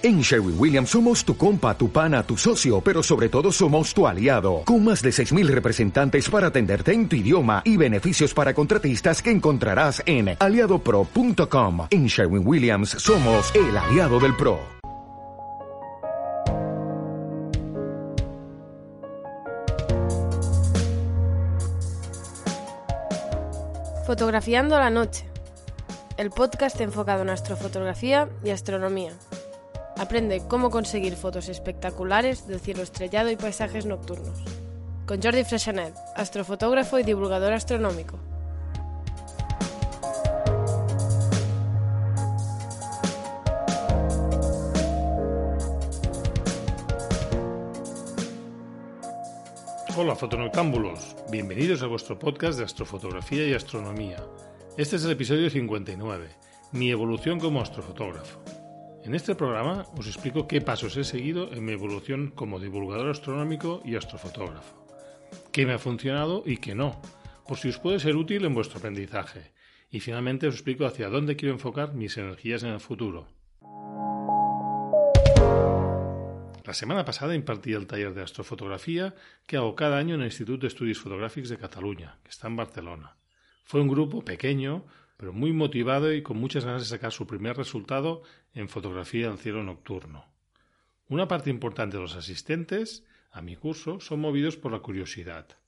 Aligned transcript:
En 0.00 0.20
Sherwin 0.20 0.54
Williams 0.56 0.90
somos 0.90 1.24
tu 1.24 1.36
compa, 1.36 1.76
tu 1.76 1.90
pana, 1.90 2.22
tu 2.22 2.36
socio, 2.36 2.80
pero 2.80 3.02
sobre 3.02 3.28
todo 3.28 3.50
somos 3.50 3.92
tu 3.92 4.06
aliado, 4.06 4.62
con 4.64 4.84
más 4.84 5.02
de 5.02 5.10
6.000 5.10 5.48
representantes 5.48 6.30
para 6.30 6.46
atenderte 6.46 6.92
en 6.92 7.08
tu 7.08 7.16
idioma 7.16 7.62
y 7.64 7.76
beneficios 7.76 8.32
para 8.32 8.54
contratistas 8.54 9.20
que 9.20 9.32
encontrarás 9.32 10.00
en 10.06 10.36
aliadopro.com. 10.38 11.88
En 11.90 12.06
Sherwin 12.06 12.46
Williams 12.46 12.90
somos 12.90 13.52
el 13.56 13.76
aliado 13.76 14.20
del 14.20 14.36
PRO. 14.36 14.60
Fotografiando 24.06 24.78
la 24.78 24.90
noche, 24.90 25.26
el 26.16 26.30
podcast 26.30 26.80
enfocado 26.80 27.22
en 27.22 27.30
astrofotografía 27.30 28.28
y 28.44 28.50
astronomía. 28.50 29.12
Aprende 29.98 30.46
cómo 30.46 30.70
conseguir 30.70 31.16
fotos 31.16 31.48
espectaculares 31.48 32.46
del 32.46 32.60
cielo 32.60 32.82
estrellado 32.82 33.30
y 33.32 33.36
paisajes 33.36 33.84
nocturnos. 33.84 34.38
Con 35.06 35.20
Jordi 35.20 35.42
Freixanet, 35.42 35.92
astrofotógrafo 36.14 37.00
y 37.00 37.02
divulgador 37.02 37.52
astronómico. 37.52 38.16
Hola 49.96 50.14
fotonoctámbulos, 50.14 51.16
bienvenidos 51.28 51.82
a 51.82 51.88
vuestro 51.88 52.16
podcast 52.16 52.56
de 52.56 52.64
astrofotografía 52.64 53.48
y 53.48 53.52
astronomía. 53.52 54.18
Este 54.76 54.94
es 54.94 55.04
el 55.04 55.10
episodio 55.10 55.50
59, 55.50 56.28
mi 56.70 56.92
evolución 56.92 57.40
como 57.40 57.60
astrofotógrafo. 57.60 58.57
En 59.08 59.14
este 59.14 59.34
programa 59.34 59.86
os 59.96 60.06
explico 60.06 60.46
qué 60.46 60.60
pasos 60.60 60.94
he 60.98 61.02
seguido 61.02 61.50
en 61.54 61.64
mi 61.64 61.72
evolución 61.72 62.28
como 62.28 62.60
divulgador 62.60 63.08
astronómico 63.08 63.80
y 63.82 63.96
astrofotógrafo, 63.96 64.86
qué 65.50 65.64
me 65.64 65.72
ha 65.72 65.78
funcionado 65.78 66.42
y 66.44 66.58
qué 66.58 66.74
no, 66.74 67.00
por 67.48 67.56
si 67.56 67.70
os 67.70 67.78
puede 67.78 68.00
ser 68.00 68.16
útil 68.16 68.44
en 68.44 68.52
vuestro 68.52 68.80
aprendizaje. 68.80 69.54
Y 69.90 70.00
finalmente 70.00 70.46
os 70.46 70.56
explico 70.56 70.84
hacia 70.84 71.08
dónde 71.08 71.36
quiero 71.36 71.54
enfocar 71.54 71.94
mis 71.94 72.18
energías 72.18 72.62
en 72.64 72.68
el 72.68 72.80
futuro. 72.80 73.28
La 76.66 76.74
semana 76.74 77.06
pasada 77.06 77.34
impartí 77.34 77.72
el 77.72 77.86
taller 77.86 78.12
de 78.12 78.24
astrofotografía 78.24 79.14
que 79.46 79.56
hago 79.56 79.74
cada 79.74 79.96
año 79.96 80.16
en 80.16 80.20
el 80.20 80.26
Instituto 80.26 80.66
de 80.66 80.68
Estudios 80.68 80.98
Fotográficos 80.98 81.48
de 81.48 81.56
Cataluña, 81.56 82.18
que 82.24 82.28
está 82.28 82.46
en 82.46 82.56
Barcelona. 82.56 83.16
Fue 83.64 83.80
un 83.80 83.88
grupo 83.88 84.22
pequeño, 84.22 84.84
pero 85.18 85.34
muy 85.34 85.52
motivado 85.52 86.14
y 86.14 86.22
con 86.22 86.38
muchas 86.38 86.64
ganas 86.64 86.82
de 86.82 86.88
sacar 86.88 87.12
su 87.12 87.26
primer 87.26 87.56
resultado 87.56 88.22
en 88.54 88.68
fotografía 88.68 89.28
del 89.28 89.38
cielo 89.38 89.62
nocturno. 89.62 90.24
Una 91.08 91.28
parte 91.28 91.50
importante 91.50 91.96
de 91.96 92.02
los 92.02 92.14
asistentes 92.14 93.04
a 93.32 93.42
mi 93.42 93.56
curso 93.56 94.00
son 94.00 94.20
movidos 94.20 94.56
por 94.56 94.72
la 94.72 94.78
curiosidad. 94.78 95.58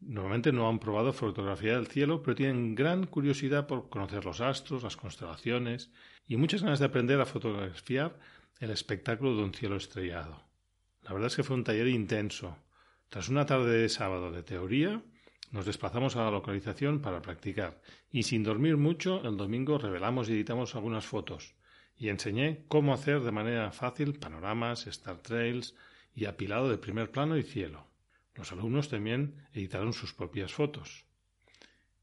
Normalmente 0.00 0.52
no 0.52 0.68
han 0.68 0.78
probado 0.78 1.12
fotografía 1.12 1.76
del 1.76 1.86
cielo, 1.86 2.22
pero 2.22 2.34
tienen 2.34 2.74
gran 2.74 3.06
curiosidad 3.06 3.66
por 3.66 3.90
conocer 3.90 4.24
los 4.24 4.40
astros, 4.40 4.82
las 4.82 4.96
constelaciones 4.96 5.90
y 6.26 6.36
muchas 6.36 6.62
ganas 6.62 6.78
de 6.78 6.86
aprender 6.86 7.20
a 7.20 7.26
fotografiar 7.26 8.18
el 8.58 8.70
espectáculo 8.70 9.36
de 9.36 9.42
un 9.42 9.54
cielo 9.54 9.76
estrellado. 9.76 10.42
La 11.02 11.12
verdad 11.12 11.26
es 11.26 11.36
que 11.36 11.42
fue 11.42 11.56
un 11.56 11.64
taller 11.64 11.88
intenso. 11.88 12.56
Tras 13.10 13.28
una 13.28 13.44
tarde 13.44 13.76
de 13.76 13.88
sábado 13.90 14.32
de 14.32 14.42
teoría, 14.42 15.02
nos 15.54 15.66
desplazamos 15.66 16.16
a 16.16 16.24
la 16.24 16.32
localización 16.32 17.00
para 17.00 17.22
practicar 17.22 17.80
y 18.10 18.24
sin 18.24 18.42
dormir 18.42 18.76
mucho 18.76 19.22
el 19.22 19.36
domingo 19.36 19.78
revelamos 19.78 20.28
y 20.28 20.32
editamos 20.32 20.74
algunas 20.74 21.06
fotos 21.06 21.54
y 21.96 22.08
enseñé 22.08 22.64
cómo 22.66 22.92
hacer 22.92 23.20
de 23.20 23.30
manera 23.30 23.70
fácil 23.70 24.18
panoramas, 24.18 24.88
star 24.88 25.18
trails 25.18 25.76
y 26.12 26.24
apilado 26.24 26.68
de 26.68 26.76
primer 26.76 27.12
plano 27.12 27.36
y 27.36 27.44
cielo. 27.44 27.86
Los 28.34 28.50
alumnos 28.50 28.88
también 28.88 29.46
editaron 29.52 29.92
sus 29.92 30.12
propias 30.12 30.52
fotos. 30.52 31.04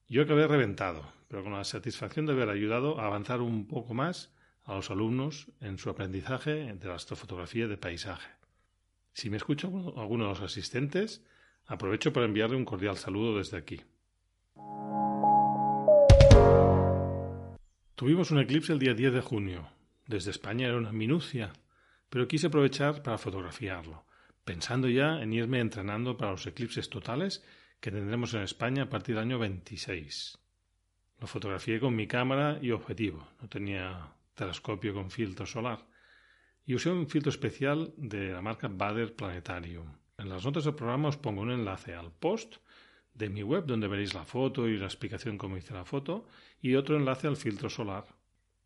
Yo 0.07 0.21
acabé 0.21 0.47
reventado, 0.47 1.11
pero 1.27 1.43
con 1.43 1.51
la 1.51 1.65
satisfacción 1.65 2.25
de 2.25 2.31
haber 2.31 2.47
ayudado 2.47 3.01
a 3.01 3.07
avanzar 3.07 3.41
un 3.41 3.67
poco 3.67 3.93
más 3.93 4.33
a 4.63 4.75
los 4.75 4.89
alumnos 4.91 5.51
en 5.59 5.77
su 5.77 5.89
aprendizaje 5.89 6.73
de 6.73 6.87
la 6.87 6.95
astrofotografía 6.95 7.67
de 7.67 7.75
paisaje. 7.75 8.29
Si 9.11 9.29
me 9.29 9.35
escucha 9.35 9.67
alguno 9.67 10.23
de 10.23 10.29
los 10.29 10.41
asistentes, 10.41 11.25
Aprovecho 11.67 12.11
para 12.11 12.25
enviarle 12.25 12.55
un 12.55 12.65
cordial 12.65 12.97
saludo 12.97 13.37
desde 13.37 13.57
aquí. 13.57 13.81
Tuvimos 17.95 18.31
un 18.31 18.39
eclipse 18.39 18.73
el 18.73 18.79
día 18.79 18.93
10 18.93 19.13
de 19.13 19.21
junio. 19.21 19.69
Desde 20.07 20.31
España 20.31 20.67
era 20.67 20.77
una 20.77 20.91
minucia, 20.91 21.53
pero 22.09 22.27
quise 22.27 22.47
aprovechar 22.47 23.03
para 23.03 23.17
fotografiarlo, 23.17 24.05
pensando 24.43 24.89
ya 24.89 25.21
en 25.21 25.31
irme 25.33 25.59
entrenando 25.59 26.17
para 26.17 26.31
los 26.31 26.47
eclipses 26.47 26.89
totales 26.89 27.43
que 27.79 27.91
tendremos 27.91 28.33
en 28.33 28.41
España 28.41 28.83
a 28.83 28.89
partir 28.89 29.15
del 29.15 29.25
año 29.25 29.39
26. 29.39 30.37
Lo 31.19 31.27
fotografié 31.27 31.79
con 31.79 31.95
mi 31.95 32.07
cámara 32.07 32.57
y 32.61 32.71
objetivo, 32.71 33.27
no 33.39 33.47
tenía 33.47 34.15
telescopio 34.33 34.93
con 34.93 35.11
filtro 35.11 35.45
solar, 35.45 35.87
y 36.65 36.73
usé 36.73 36.89
un 36.89 37.07
filtro 37.07 37.29
especial 37.29 37.93
de 37.97 38.31
la 38.31 38.41
marca 38.41 38.67
Bader 38.67 39.15
Planetarium. 39.15 40.00
En 40.21 40.29
las 40.29 40.45
notas 40.45 40.65
del 40.65 40.75
programa 40.75 41.09
os 41.09 41.17
pongo 41.17 41.41
un 41.41 41.49
enlace 41.49 41.95
al 41.95 42.11
post 42.11 42.57
de 43.15 43.27
mi 43.27 43.41
web 43.41 43.65
donde 43.65 43.87
veréis 43.87 44.13
la 44.13 44.23
foto 44.23 44.69
y 44.69 44.77
la 44.77 44.85
explicación 44.85 45.39
cómo 45.39 45.57
hice 45.57 45.73
la 45.73 45.83
foto 45.83 46.27
y 46.61 46.75
otro 46.75 46.95
enlace 46.95 47.25
al 47.25 47.37
filtro 47.37 47.71
solar. 47.71 48.05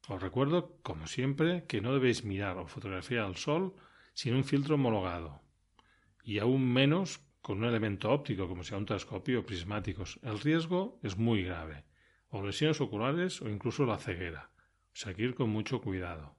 Os 0.10 0.22
recuerdo, 0.22 0.76
como 0.84 1.08
siempre, 1.08 1.64
que 1.66 1.80
no 1.80 1.94
debéis 1.94 2.26
mirar 2.26 2.58
o 2.58 2.68
fotografiar 2.68 3.24
al 3.24 3.38
sol 3.38 3.74
sin 4.14 4.36
un 4.36 4.44
filtro 4.44 4.76
homologado 4.76 5.40
y 6.26 6.40
aún 6.40 6.74
menos 6.74 7.22
con 7.42 7.60
un 7.60 7.70
elemento 7.70 8.12
óptico 8.12 8.50
como 8.50 8.66
sea 8.66 8.78
un 8.78 8.86
telescopio 8.86 9.40
o 9.40 9.46
prismáticos. 9.46 10.20
El 10.24 10.42
riesgo 10.42 11.00
es 11.04 11.16
muy 11.16 11.42
grave, 11.44 11.86
o 12.32 12.44
lesiones 12.44 12.82
oculares 12.82 13.42
o 13.42 13.48
incluso 13.48 13.86
la 13.86 13.98
ceguera. 13.98 14.52
O 14.92 14.98
sea 14.98 15.14
que 15.14 15.24
ir 15.24 15.36
con 15.36 15.52
mucho 15.52 15.80
cuidado. 15.80 16.35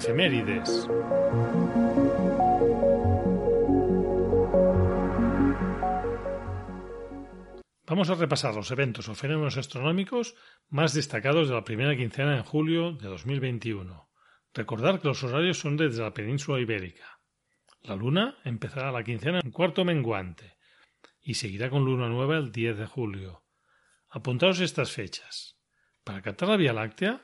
Efemérides. 0.00 0.88
Vamos 7.86 8.08
a 8.08 8.14
repasar 8.14 8.54
los 8.54 8.70
eventos 8.70 9.10
o 9.10 9.14
fenómenos 9.14 9.58
astronómicos 9.58 10.36
más 10.70 10.94
destacados 10.94 11.48
de 11.48 11.54
la 11.54 11.64
primera 11.64 11.94
quincena 11.94 12.34
de 12.34 12.42
julio 12.42 12.92
de 12.92 13.08
2021. 13.08 14.08
Recordar 14.54 15.00
que 15.00 15.08
los 15.08 15.22
horarios 15.22 15.58
son 15.60 15.76
desde 15.76 16.02
la 16.02 16.14
península 16.14 16.58
ibérica. 16.60 17.20
La 17.82 17.94
luna 17.94 18.38
empezará 18.44 18.90
la 18.92 19.04
quincena 19.04 19.40
en 19.44 19.50
cuarto 19.50 19.84
menguante 19.84 20.56
y 21.20 21.34
seguirá 21.34 21.68
con 21.68 21.84
luna 21.84 22.08
nueva 22.08 22.38
el 22.38 22.52
10 22.52 22.78
de 22.78 22.86
julio. 22.86 23.44
Apuntaos 24.08 24.60
estas 24.60 24.92
fechas. 24.92 25.58
Para 26.04 26.22
captar 26.22 26.48
la 26.48 26.56
Vía 26.56 26.72
Láctea 26.72 27.20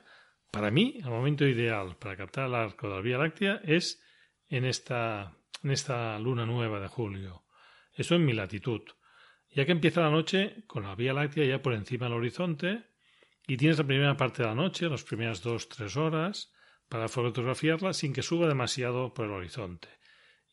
para 0.56 0.70
mí, 0.70 0.94
el 1.04 1.10
momento 1.10 1.46
ideal 1.46 1.98
para 1.98 2.16
captar 2.16 2.46
el 2.46 2.54
arco 2.54 2.88
de 2.88 2.94
la 2.94 3.02
Vía 3.02 3.18
Láctea 3.18 3.60
es 3.62 4.02
en 4.48 4.64
esta, 4.64 5.36
luna 6.18 6.46
nueva 6.46 6.80
de 6.80 6.88
julio. 6.88 7.44
Eso 7.92 8.14
en 8.14 8.24
mi 8.24 8.32
latitud. 8.32 8.80
Ya 9.50 9.66
que 9.66 9.72
empieza 9.72 10.00
la 10.00 10.08
noche 10.08 10.64
con 10.66 10.84
la 10.84 10.94
Vía 10.94 11.12
Láctea 11.12 11.44
ya 11.44 11.60
por 11.60 11.74
encima 11.74 12.06
del 12.06 12.14
horizonte 12.14 12.86
y 13.46 13.58
tienes 13.58 13.76
la 13.76 13.86
primera 13.86 14.16
parte 14.16 14.44
de 14.44 14.48
la 14.48 14.54
noche, 14.54 14.88
las 14.88 15.04
primeras 15.04 15.42
dos, 15.42 15.68
tres 15.68 15.94
horas, 15.98 16.54
para 16.88 17.08
fotografiarla 17.08 17.92
sin 17.92 18.14
que 18.14 18.22
suba 18.22 18.48
demasiado 18.48 19.12
por 19.12 19.26
el 19.26 19.32
horizonte 19.32 19.88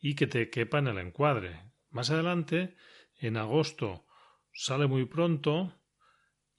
y 0.02 0.16
que 0.16 0.28
te 0.28 0.50
quepa 0.50 0.80
en 0.80 0.88
el 0.88 0.97
encuadre. 0.97 1.72
Más 1.92 2.09
adelante, 2.09 2.75
en 3.19 3.38
agosto, 3.38 4.06
sale 4.52 4.86
muy 4.86 5.06
pronto 5.06 5.74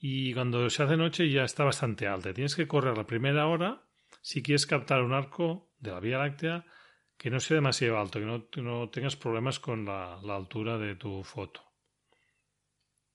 y 0.06 0.34
cuando 0.34 0.68
se 0.68 0.82
hace 0.82 0.98
noche 0.98 1.30
ya 1.30 1.44
está 1.44 1.64
bastante 1.64 2.06
alta. 2.06 2.34
Tienes 2.34 2.54
que 2.54 2.68
correr 2.68 2.94
la 2.94 3.06
primera 3.06 3.46
hora 3.46 3.86
si 4.20 4.42
quieres 4.42 4.66
captar 4.66 5.02
un 5.02 5.14
arco 5.14 5.72
de 5.78 5.92
la 5.92 6.00
Vía 6.00 6.18
Láctea 6.18 6.66
que 7.16 7.30
no 7.30 7.40
sea 7.40 7.54
demasiado 7.54 7.96
alto, 7.98 8.20
que 8.20 8.60
no, 8.60 8.90
tengas 8.90 9.16
problemas 9.16 9.60
con 9.60 9.86
la, 9.86 10.16
altura 10.16 10.76
de 10.76 10.96
tu 10.96 11.24
foto. 11.24 11.62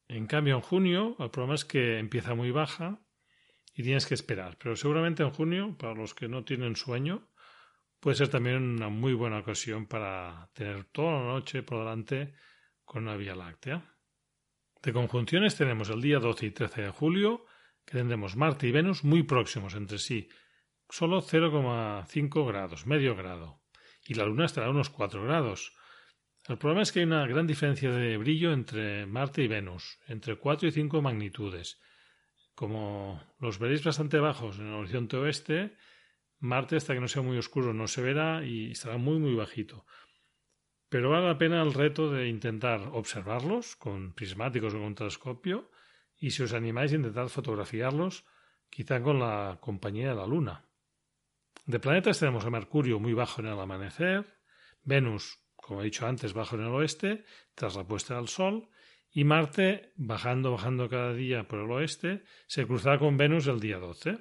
En 0.08 0.26
cambio, 0.26 0.56
en 0.56 0.62
junio 0.62 1.16
el 1.20 1.30
problema 1.30 1.54
es 1.54 1.64
que 1.64 2.00
empieza 2.00 2.34
muy 2.34 2.50
baja 2.50 3.00
y 3.76 3.84
tienes 3.84 4.08
que 4.08 4.16
esperar. 4.16 4.58
Pero 4.58 4.76
seguramente 4.76 5.22
en 5.22 5.30
junio, 5.30 5.78
para 5.78 5.94
los 5.94 6.16
que 6.16 6.28
no 6.28 6.44
tienen 6.44 6.76
sueño, 6.76 7.30
puede 8.00 8.18
ser 8.18 8.30
también 8.30 8.64
una 8.64 8.90
muy 8.90 9.14
buena 9.14 9.38
ocasión 9.38 9.86
para 9.86 10.50
tener 10.54 10.86
toda 10.86 11.20
la 11.20 11.34
noche 11.34 11.62
por 11.62 11.78
delante 11.84 12.34
con 12.84 13.04
una 13.04 13.16
Vía 13.16 13.36
Láctea. 13.36 13.99
De 14.82 14.94
conjunciones 14.94 15.58
tenemos 15.58 15.90
el 15.90 16.02
día 16.02 16.20
12 16.20 16.46
y 16.46 16.52
13 16.52 16.82
de 16.84 16.90
julio, 16.92 17.46
que 17.86 17.98
tendremos 17.98 18.38
Marte 18.38 18.66
y 18.68 18.72
Venus 18.72 19.04
muy 19.04 19.24
próximos 19.24 19.76
entre 19.76 19.98
sí, 19.98 20.30
solo 20.90 21.22
0,5 21.22 22.48
grados, 22.48 22.86
medio 22.86 23.14
grado, 23.14 23.62
y 24.06 24.14
la 24.14 24.26
Luna 24.26 24.46
estará 24.46 24.68
a 24.68 24.72
unos 24.72 24.90
4 24.90 25.22
grados. 25.24 25.74
El 26.48 26.58
problema 26.58 26.84
es 26.84 26.94
que 26.94 27.00
hay 27.00 27.06
una 27.06 27.28
gran 27.28 27.46
diferencia 27.46 27.92
de 27.92 28.16
brillo 28.16 28.54
entre 28.54 29.06
Marte 29.06 29.44
y 29.44 29.50
Venus, 29.50 30.00
entre 30.08 30.38
4 30.38 30.70
y 30.70 30.72
5 30.72 31.02
magnitudes, 31.02 31.82
como 32.56 33.22
los 33.40 33.60
veréis 33.60 33.84
bastante 33.84 34.20
bajos 34.20 34.60
en 34.60 34.68
el 34.68 34.76
horizonte 34.76 35.18
oeste, 35.18 35.76
Marte, 36.40 36.78
hasta 36.78 36.94
que 36.94 37.02
no 37.02 37.10
sea 37.10 37.22
muy 37.22 37.38
oscuro, 37.38 37.74
no 37.74 37.88
se 37.88 38.02
verá 38.02 38.46
y 38.46 38.72
estará 38.72 38.98
muy, 38.98 39.20
muy 39.20 39.36
bajito. 39.36 39.86
Pero 40.90 41.12
vale 41.12 41.28
la 41.28 41.38
pena 41.38 41.62
el 41.62 41.74
reto 41.74 42.12
de 42.12 42.28
intentar 42.28 42.82
observarlos 42.94 43.76
con 43.76 44.14
prismáticos 44.14 44.74
o 44.74 44.80
con 44.80 44.96
telescopio 44.96 45.70
y 46.18 46.32
si 46.32 46.44
os 46.44 46.54
animáis 46.54 46.92
a 46.92 46.96
intentar 46.96 47.30
fotografiarlos, 47.30 48.26
quizá 48.70 49.02
con 49.02 49.20
la 49.20 49.60
compañía 49.62 50.10
de 50.10 50.16
la 50.16 50.28
Luna. 50.28 50.66
De 51.66 51.80
planetas 51.80 52.20
tenemos 52.20 52.44
a 52.46 52.50
Mercurio 52.50 53.00
muy 53.00 53.14
bajo 53.14 53.42
en 53.42 53.48
el 53.48 53.60
amanecer, 53.60 54.26
Venus, 54.84 55.40
como 55.56 55.82
he 55.82 55.86
dicho 55.86 56.08
antes, 56.08 56.34
bajo 56.34 56.56
en 56.56 56.64
el 56.64 56.74
oeste, 56.74 57.24
tras 57.54 57.76
la 57.76 57.88
puesta 57.88 58.16
del 58.16 58.28
Sol, 58.28 58.70
y 59.12 59.24
Marte, 59.24 59.94
bajando, 59.96 60.52
bajando 60.52 60.90
cada 60.90 61.14
día 61.14 61.48
por 61.48 61.60
el 61.60 61.72
oeste, 61.72 62.24
se 62.48 62.66
cruzará 62.66 62.98
con 62.98 63.18
Venus 63.18 63.48
el 63.48 63.60
día 63.60 63.78
12. 63.78 64.18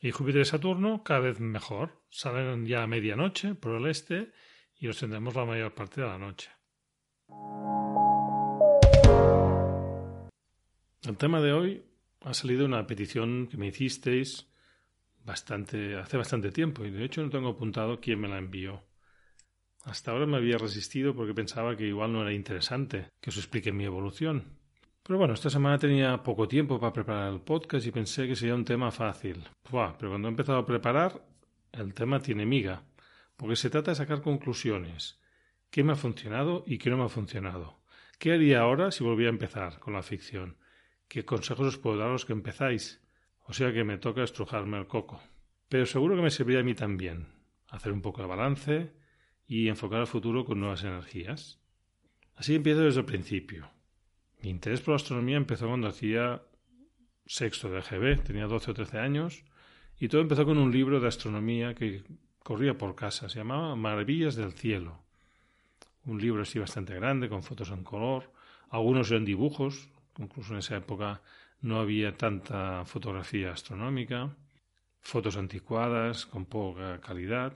Y 0.00 0.10
Júpiter 0.12 0.42
y 0.42 0.44
Saturno 0.44 1.02
cada 1.02 1.20
vez 1.20 1.40
mejor, 1.40 2.02
salen 2.10 2.66
ya 2.66 2.82
a 2.82 2.86
medianoche 2.86 3.54
por 3.54 3.74
el 3.74 3.86
este 3.86 4.32
y 4.80 4.86
los 4.86 4.98
tendremos 4.98 5.34
la 5.34 5.44
mayor 5.44 5.74
parte 5.74 6.00
de 6.00 6.06
la 6.06 6.18
noche. 6.18 6.50
El 11.02 11.16
tema 11.16 11.40
de 11.40 11.52
hoy 11.52 11.84
ha 12.22 12.34
salido 12.34 12.64
una 12.64 12.86
petición 12.86 13.46
que 13.46 13.56
me 13.56 13.68
hicisteis 13.68 14.48
bastante, 15.24 15.96
hace 15.96 16.16
bastante 16.16 16.50
tiempo 16.50 16.84
y 16.84 16.90
de 16.90 17.04
hecho 17.04 17.22
no 17.22 17.30
tengo 17.30 17.50
apuntado 17.50 18.00
quién 18.00 18.20
me 18.20 18.28
la 18.28 18.38
envió. 18.38 18.82
Hasta 19.84 20.10
ahora 20.10 20.26
me 20.26 20.36
había 20.36 20.58
resistido 20.58 21.14
porque 21.14 21.34
pensaba 21.34 21.76
que 21.76 21.86
igual 21.86 22.12
no 22.12 22.22
era 22.22 22.32
interesante 22.32 23.08
que 23.20 23.30
os 23.30 23.36
explique 23.36 23.72
mi 23.72 23.84
evolución. 23.84 24.58
Pero 25.02 25.18
bueno, 25.18 25.34
esta 25.34 25.50
semana 25.50 25.78
tenía 25.78 26.22
poco 26.22 26.46
tiempo 26.46 26.78
para 26.78 26.92
preparar 26.92 27.32
el 27.32 27.40
podcast 27.40 27.86
y 27.86 27.90
pensé 27.90 28.26
que 28.26 28.36
sería 28.36 28.54
un 28.54 28.64
tema 28.64 28.90
fácil. 28.90 29.42
pero 29.70 30.10
cuando 30.10 30.28
he 30.28 30.30
empezado 30.30 30.58
a 30.58 30.66
preparar, 30.66 31.24
el 31.72 31.94
tema 31.94 32.20
tiene 32.20 32.44
miga, 32.44 32.82
porque 33.40 33.56
se 33.56 33.70
trata 33.70 33.92
de 33.92 33.94
sacar 33.94 34.20
conclusiones. 34.20 35.18
¿Qué 35.70 35.82
me 35.82 35.92
ha 35.92 35.96
funcionado 35.96 36.62
y 36.66 36.76
qué 36.76 36.90
no 36.90 36.98
me 36.98 37.04
ha 37.04 37.08
funcionado? 37.08 37.80
¿Qué 38.18 38.32
haría 38.32 38.60
ahora 38.60 38.90
si 38.90 39.02
volviera 39.02 39.30
a 39.30 39.32
empezar 39.32 39.78
con 39.78 39.94
la 39.94 40.02
ficción? 40.02 40.58
¿Qué 41.08 41.24
consejos 41.24 41.66
os 41.66 41.78
puedo 41.78 41.96
dar 41.96 42.08
a 42.08 42.12
los 42.12 42.26
que 42.26 42.34
empezáis? 42.34 43.00
O 43.46 43.54
sea 43.54 43.72
que 43.72 43.82
me 43.82 43.96
toca 43.96 44.24
estrujarme 44.24 44.76
el 44.76 44.86
coco. 44.86 45.22
Pero 45.70 45.86
seguro 45.86 46.16
que 46.16 46.22
me 46.22 46.30
serviría 46.30 46.60
a 46.60 46.64
mí 46.64 46.74
también 46.74 47.28
hacer 47.68 47.92
un 47.92 48.02
poco 48.02 48.20
de 48.20 48.28
balance 48.28 48.92
y 49.46 49.68
enfocar 49.68 50.00
al 50.00 50.06
futuro 50.06 50.44
con 50.44 50.60
nuevas 50.60 50.84
energías. 50.84 51.62
Así 52.34 52.54
empiezo 52.54 52.82
desde 52.82 53.00
el 53.00 53.06
principio. 53.06 53.70
Mi 54.42 54.50
interés 54.50 54.82
por 54.82 54.92
la 54.92 54.96
astronomía 54.96 55.38
empezó 55.38 55.66
cuando 55.66 55.88
hacía 55.88 56.42
sexto 57.24 57.70
de 57.70 57.80
GB, 57.80 58.22
tenía 58.22 58.44
12 58.44 58.70
o 58.70 58.74
13 58.74 58.98
años, 58.98 59.44
y 59.98 60.08
todo 60.08 60.20
empezó 60.20 60.44
con 60.44 60.58
un 60.58 60.70
libro 60.70 61.00
de 61.00 61.08
astronomía 61.08 61.74
que 61.74 62.04
corría 62.42 62.76
por 62.76 62.94
casa, 62.94 63.28
se 63.28 63.38
llamaba 63.38 63.76
Maravillas 63.76 64.34
del 64.34 64.52
Cielo. 64.52 64.98
Un 66.04 66.20
libro 66.20 66.42
así 66.42 66.58
bastante 66.58 66.94
grande, 66.94 67.28
con 67.28 67.42
fotos 67.42 67.70
en 67.70 67.84
color, 67.84 68.32
algunos 68.70 69.10
eran 69.10 69.24
dibujos, 69.24 69.88
incluso 70.18 70.52
en 70.52 70.60
esa 70.60 70.76
época 70.76 71.20
no 71.60 71.78
había 71.78 72.16
tanta 72.16 72.84
fotografía 72.84 73.52
astronómica, 73.52 74.34
fotos 75.00 75.36
anticuadas 75.36 76.26
con 76.26 76.46
poca 76.46 77.00
calidad, 77.00 77.52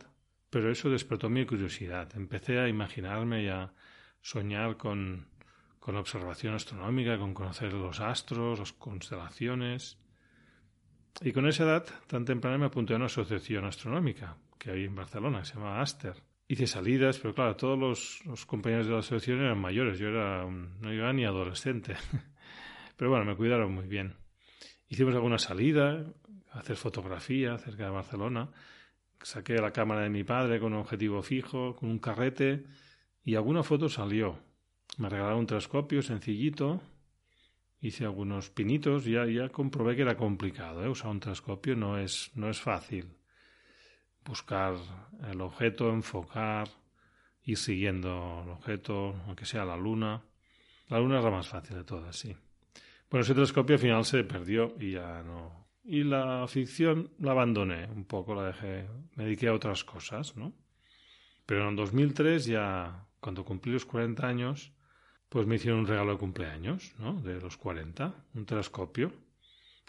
pero 0.50 0.70
eso 0.70 0.90
despertó 0.90 1.30
mi 1.30 1.46
curiosidad. 1.46 2.14
Empecé 2.14 2.58
a 2.58 2.68
imaginarme 2.68 3.44
y 3.44 3.48
a 3.48 3.72
soñar 4.22 4.76
con, 4.76 5.26
con 5.80 5.96
observación 5.96 6.54
astronómica, 6.54 7.18
con 7.18 7.34
conocer 7.34 7.72
los 7.72 8.00
astros, 8.00 8.58
las 8.58 8.72
constelaciones. 8.72 9.98
Y 11.20 11.32
con 11.32 11.48
esa 11.48 11.64
edad 11.64 11.86
tan 12.06 12.24
temprana 12.24 12.58
me 12.58 12.66
apunté 12.66 12.92
a 12.92 12.96
una 12.96 13.06
asociación 13.06 13.64
astronómica 13.64 14.36
que 14.64 14.70
hay 14.70 14.84
en 14.84 14.94
Barcelona, 14.94 15.44
se 15.44 15.54
llama 15.54 15.82
Aster. 15.82 16.14
Hice 16.48 16.66
salidas, 16.66 17.18
pero 17.18 17.34
claro, 17.34 17.54
todos 17.54 17.78
los, 17.78 18.24
los 18.24 18.46
compañeros 18.46 18.86
de 18.86 18.92
la 18.94 19.00
asociación 19.00 19.40
eran 19.40 19.58
mayores, 19.58 19.98
yo 19.98 20.08
era 20.08 20.46
no 20.46 20.92
iba 20.92 21.12
ni 21.12 21.24
adolescente. 21.24 21.96
Pero 22.96 23.10
bueno, 23.10 23.24
me 23.24 23.36
cuidaron 23.36 23.74
muy 23.74 23.86
bien. 23.86 24.14
Hicimos 24.88 25.14
alguna 25.14 25.38
salida, 25.38 26.04
hacer 26.52 26.76
fotografía 26.76 27.58
cerca 27.58 27.84
de 27.84 27.90
Barcelona. 27.90 28.50
Saqué 29.20 29.54
la 29.54 29.72
cámara 29.72 30.02
de 30.02 30.10
mi 30.10 30.22
padre 30.22 30.60
con 30.60 30.72
un 30.72 30.80
objetivo 30.80 31.22
fijo, 31.22 31.74
con 31.74 31.90
un 31.90 31.98
carrete, 31.98 32.64
y 33.24 33.34
alguna 33.34 33.62
foto 33.62 33.88
salió. 33.88 34.38
Me 34.98 35.08
regalaron 35.08 35.40
un 35.40 35.46
telescopio 35.46 36.02
sencillito, 36.02 36.80
hice 37.80 38.04
algunos 38.04 38.50
pinitos, 38.50 39.04
ya, 39.04 39.26
ya 39.26 39.48
comprobé 39.48 39.96
que 39.96 40.02
era 40.02 40.16
complicado. 40.16 40.84
¿eh? 40.84 40.88
Usar 40.88 41.10
un 41.10 41.20
telescopio 41.20 41.74
no 41.74 41.98
es, 41.98 42.30
no 42.34 42.48
es 42.48 42.60
fácil. 42.60 43.08
Buscar 44.24 44.74
el 45.30 45.40
objeto, 45.40 45.90
enfocar, 45.90 46.68
ir 47.44 47.58
siguiendo 47.58 48.42
el 48.44 48.50
objeto, 48.50 49.14
aunque 49.26 49.44
sea 49.44 49.64
la 49.64 49.76
luna. 49.76 50.22
La 50.88 50.98
luna 50.98 51.18
es 51.18 51.24
la 51.24 51.30
más 51.30 51.48
fácil 51.48 51.76
de 51.76 51.84
todas, 51.84 52.16
sí. 52.16 52.36
Bueno, 53.10 53.22
ese 53.22 53.34
telescopio 53.34 53.76
al 53.76 53.80
final 53.80 54.04
se 54.04 54.24
perdió 54.24 54.74
y 54.78 54.92
ya 54.92 55.22
no. 55.22 55.68
Y 55.84 56.02
la 56.02 56.46
ficción 56.48 57.10
la 57.18 57.32
abandoné 57.32 57.86
un 57.86 58.06
poco, 58.06 58.34
la 58.34 58.46
dejé, 58.46 58.88
me 59.16 59.24
dediqué 59.24 59.48
a 59.48 59.54
otras 59.54 59.84
cosas, 59.84 60.36
¿no? 60.36 60.54
Pero 61.46 61.68
en 61.68 61.76
2003 61.76 62.46
ya, 62.46 63.06
cuando 63.20 63.44
cumplí 63.44 63.72
los 63.72 63.84
40 63.84 64.26
años, 64.26 64.72
pues 65.28 65.46
me 65.46 65.56
hicieron 65.56 65.80
un 65.80 65.86
regalo 65.86 66.12
de 66.12 66.18
cumpleaños, 66.18 66.94
¿no? 66.98 67.20
De 67.20 67.40
los 67.40 67.56
40, 67.56 68.14
un 68.34 68.46
telescopio, 68.46 69.12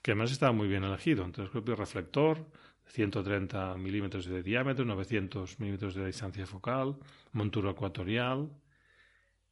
que 0.02 0.12
además 0.12 0.32
estaba 0.32 0.52
muy 0.52 0.68
bien 0.68 0.84
elegido, 0.84 1.24
un 1.24 1.32
telescopio 1.32 1.76
reflector, 1.76 2.46
130 2.88 3.76
milímetros 3.78 4.26
de 4.26 4.44
diámetro, 4.44 4.86
900 4.86 5.60
milímetros 5.60 5.96
de 5.96 6.06
distancia 6.06 6.46
focal, 6.46 6.98
montura 7.32 7.72
ecuatorial, 7.72 8.50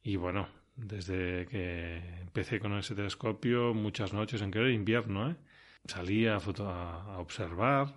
y 0.02 0.16
bueno, 0.16 0.48
desde 0.76 1.46
que 1.46 1.96
empecé 2.20 2.60
con 2.60 2.74
ese 2.74 2.94
telescopio, 2.94 3.72
muchas 3.74 4.12
noches, 4.12 4.42
en 4.42 4.50
que 4.50 4.58
era 4.58 4.70
invierno, 4.70 5.30
¿eh? 5.30 5.36
salía 5.86 6.36
a, 6.36 7.18
observar 7.18 7.94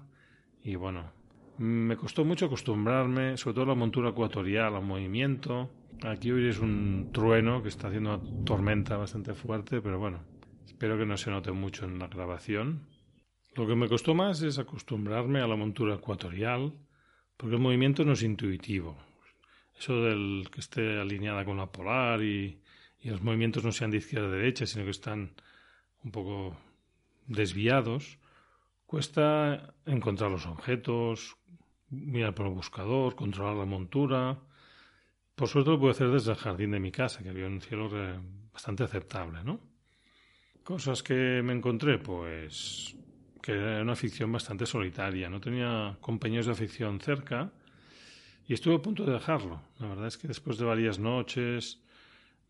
y 0.63 0.75
bueno, 0.75 1.11
me 1.57 1.97
costó 1.97 2.23
mucho 2.23 2.45
acostumbrarme, 2.45 3.37
sobre 3.37 3.55
todo 3.55 3.65
a 3.65 3.67
la 3.69 3.75
montura 3.75 4.09
ecuatorial, 4.09 4.75
al 4.75 4.83
movimiento. 4.83 5.69
Aquí 6.03 6.29
es 6.29 6.59
un 6.59 7.09
trueno 7.11 7.63
que 7.63 7.69
está 7.69 7.87
haciendo 7.87 8.15
una 8.15 8.43
tormenta 8.45 8.97
bastante 8.97 9.33
fuerte, 9.33 9.81
pero 9.81 9.99
bueno, 9.99 10.19
espero 10.65 10.97
que 10.97 11.05
no 11.05 11.17
se 11.17 11.31
note 11.31 11.51
mucho 11.51 11.85
en 11.85 11.99
la 11.99 12.07
grabación. 12.07 12.87
Lo 13.57 13.65
que 13.65 13.75
me 13.75 13.89
costó 13.89 14.13
más 14.13 14.43
es 14.43 14.59
acostumbrarme 14.59 15.41
a 15.41 15.47
la 15.47 15.55
montura 15.55 15.95
ecuatorial, 15.95 16.73
porque 17.37 17.55
el 17.55 17.61
movimiento 17.61 18.05
no 18.05 18.11
es 18.13 18.21
intuitivo. 18.21 18.95
Eso 19.75 19.99
del 20.03 20.47
que 20.51 20.59
esté 20.59 20.99
alineada 20.99 21.43
con 21.43 21.57
la 21.57 21.71
polar 21.71 22.21
y 22.21 22.61
los 23.01 23.23
movimientos 23.23 23.63
no 23.63 23.71
sean 23.71 23.89
de 23.89 23.97
izquierda 23.97 24.27
a 24.27 24.31
derecha, 24.31 24.67
sino 24.67 24.85
que 24.85 24.91
están 24.91 25.33
un 26.03 26.11
poco 26.11 26.55
desviados, 27.25 28.19
cuesta 28.85 29.73
encontrar 29.87 30.29
los 30.29 30.45
objetos, 30.45 31.35
mirar 31.89 32.35
por 32.35 32.45
el 32.45 32.53
buscador, 32.53 33.15
controlar 33.15 33.55
la 33.55 33.65
montura. 33.65 34.37
Por 35.33 35.47
suerte 35.47 35.71
lo 35.71 35.79
puedo 35.79 35.91
hacer 35.91 36.11
desde 36.11 36.29
el 36.29 36.37
jardín 36.37 36.71
de 36.71 36.79
mi 36.79 36.91
casa, 36.91 37.23
que 37.23 37.29
había 37.29 37.47
un 37.47 37.59
cielo 37.61 37.89
bastante 38.53 38.83
aceptable, 38.83 39.43
¿no? 39.43 39.59
Cosas 40.63 41.01
que 41.01 41.41
me 41.43 41.53
encontré, 41.53 41.97
pues 41.97 42.95
era 43.53 43.81
una 43.81 43.95
ficción 43.95 44.31
bastante 44.31 44.65
solitaria, 44.65 45.29
no 45.29 45.39
tenía 45.39 45.97
compañeros 46.01 46.47
de 46.47 46.51
afición 46.53 46.99
cerca 46.99 47.51
y 48.47 48.53
estuve 48.53 48.75
a 48.75 48.81
punto 48.81 49.05
de 49.05 49.13
dejarlo. 49.13 49.61
La 49.79 49.87
verdad 49.87 50.07
es 50.07 50.17
que 50.17 50.27
después 50.27 50.57
de 50.57 50.65
varias 50.65 50.99
noches, 50.99 51.81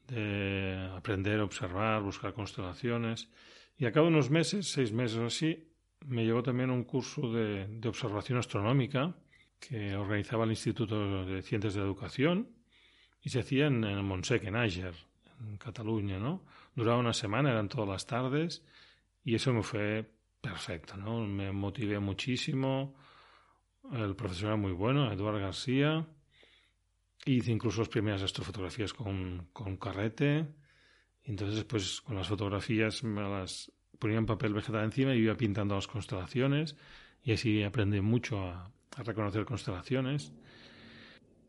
de 0.08 0.90
aprender 0.96 1.40
observar, 1.40 2.02
buscar 2.02 2.34
constelaciones. 2.34 3.30
Y 3.78 3.86
a 3.86 3.92
cabo 3.92 4.08
de 4.08 4.14
unos 4.14 4.30
meses, 4.30 4.72
seis 4.72 4.92
meses 4.92 5.20
así, 5.20 5.70
me 6.06 6.26
llegó 6.26 6.44
también 6.44 6.70
un 6.70 6.84
curso 6.84 7.32
de, 7.32 7.68
observación 7.88 8.38
astronómica 8.38 9.16
que 9.60 9.96
organizaba 9.96 10.46
el 10.46 10.52
Instituto 10.52 11.26
de 11.26 11.42
Ciencias 11.42 11.74
de 11.74 11.82
Educación 11.82 12.50
y 13.22 13.30
se 13.30 13.40
hacía 13.40 13.68
en, 13.68 13.84
el 13.84 14.04
Montsec, 14.04 14.44
en 14.44 14.56
Àger, 14.56 14.94
en 15.42 15.58
Cataluña, 15.58 16.20
¿no? 16.20 16.46
Duraba 16.76 17.00
una 17.00 17.14
semana, 17.14 17.52
eran 17.52 17.68
todas 17.68 17.90
las 17.90 18.06
tardes 18.06 18.64
y 19.24 19.36
eso 19.36 19.52
me 19.52 19.64
fue 19.64 20.06
perfecto, 20.42 20.98
¿no? 20.98 21.26
Me 21.26 21.52
motivé 21.52 22.00
muchísimo. 22.00 22.96
El 23.92 24.16
profesor 24.16 24.48
era 24.48 24.56
muy 24.58 24.74
bueno, 24.74 25.12
Eduardo 25.12 25.40
García, 25.40 26.06
Hice 27.26 27.52
incluso 27.52 27.82
las 27.82 27.90
primeras 27.90 28.22
astrofotografías 28.22 28.94
con, 28.94 29.50
con 29.52 29.76
carrete. 29.76 30.48
Entonces, 31.24 31.66
pues 31.66 32.00
con 32.02 32.16
las 32.16 32.28
fotografías 32.28 33.04
me 33.04 33.22
las 33.22 33.70
ponía 34.00 34.18
en 34.18 34.26
papel 34.26 34.54
vegetal 34.54 34.86
encima 34.86 35.14
y 35.14 35.20
iba 35.20 35.36
pintando 35.36 35.76
las 35.76 35.88
constelaciones. 35.88 36.78
Y 37.24 37.34
así 37.34 37.64
aprendí 37.64 38.00
mucho 38.00 38.40
a 38.40 38.72
reconocer 39.04 39.44
constelaciones. 39.44 40.32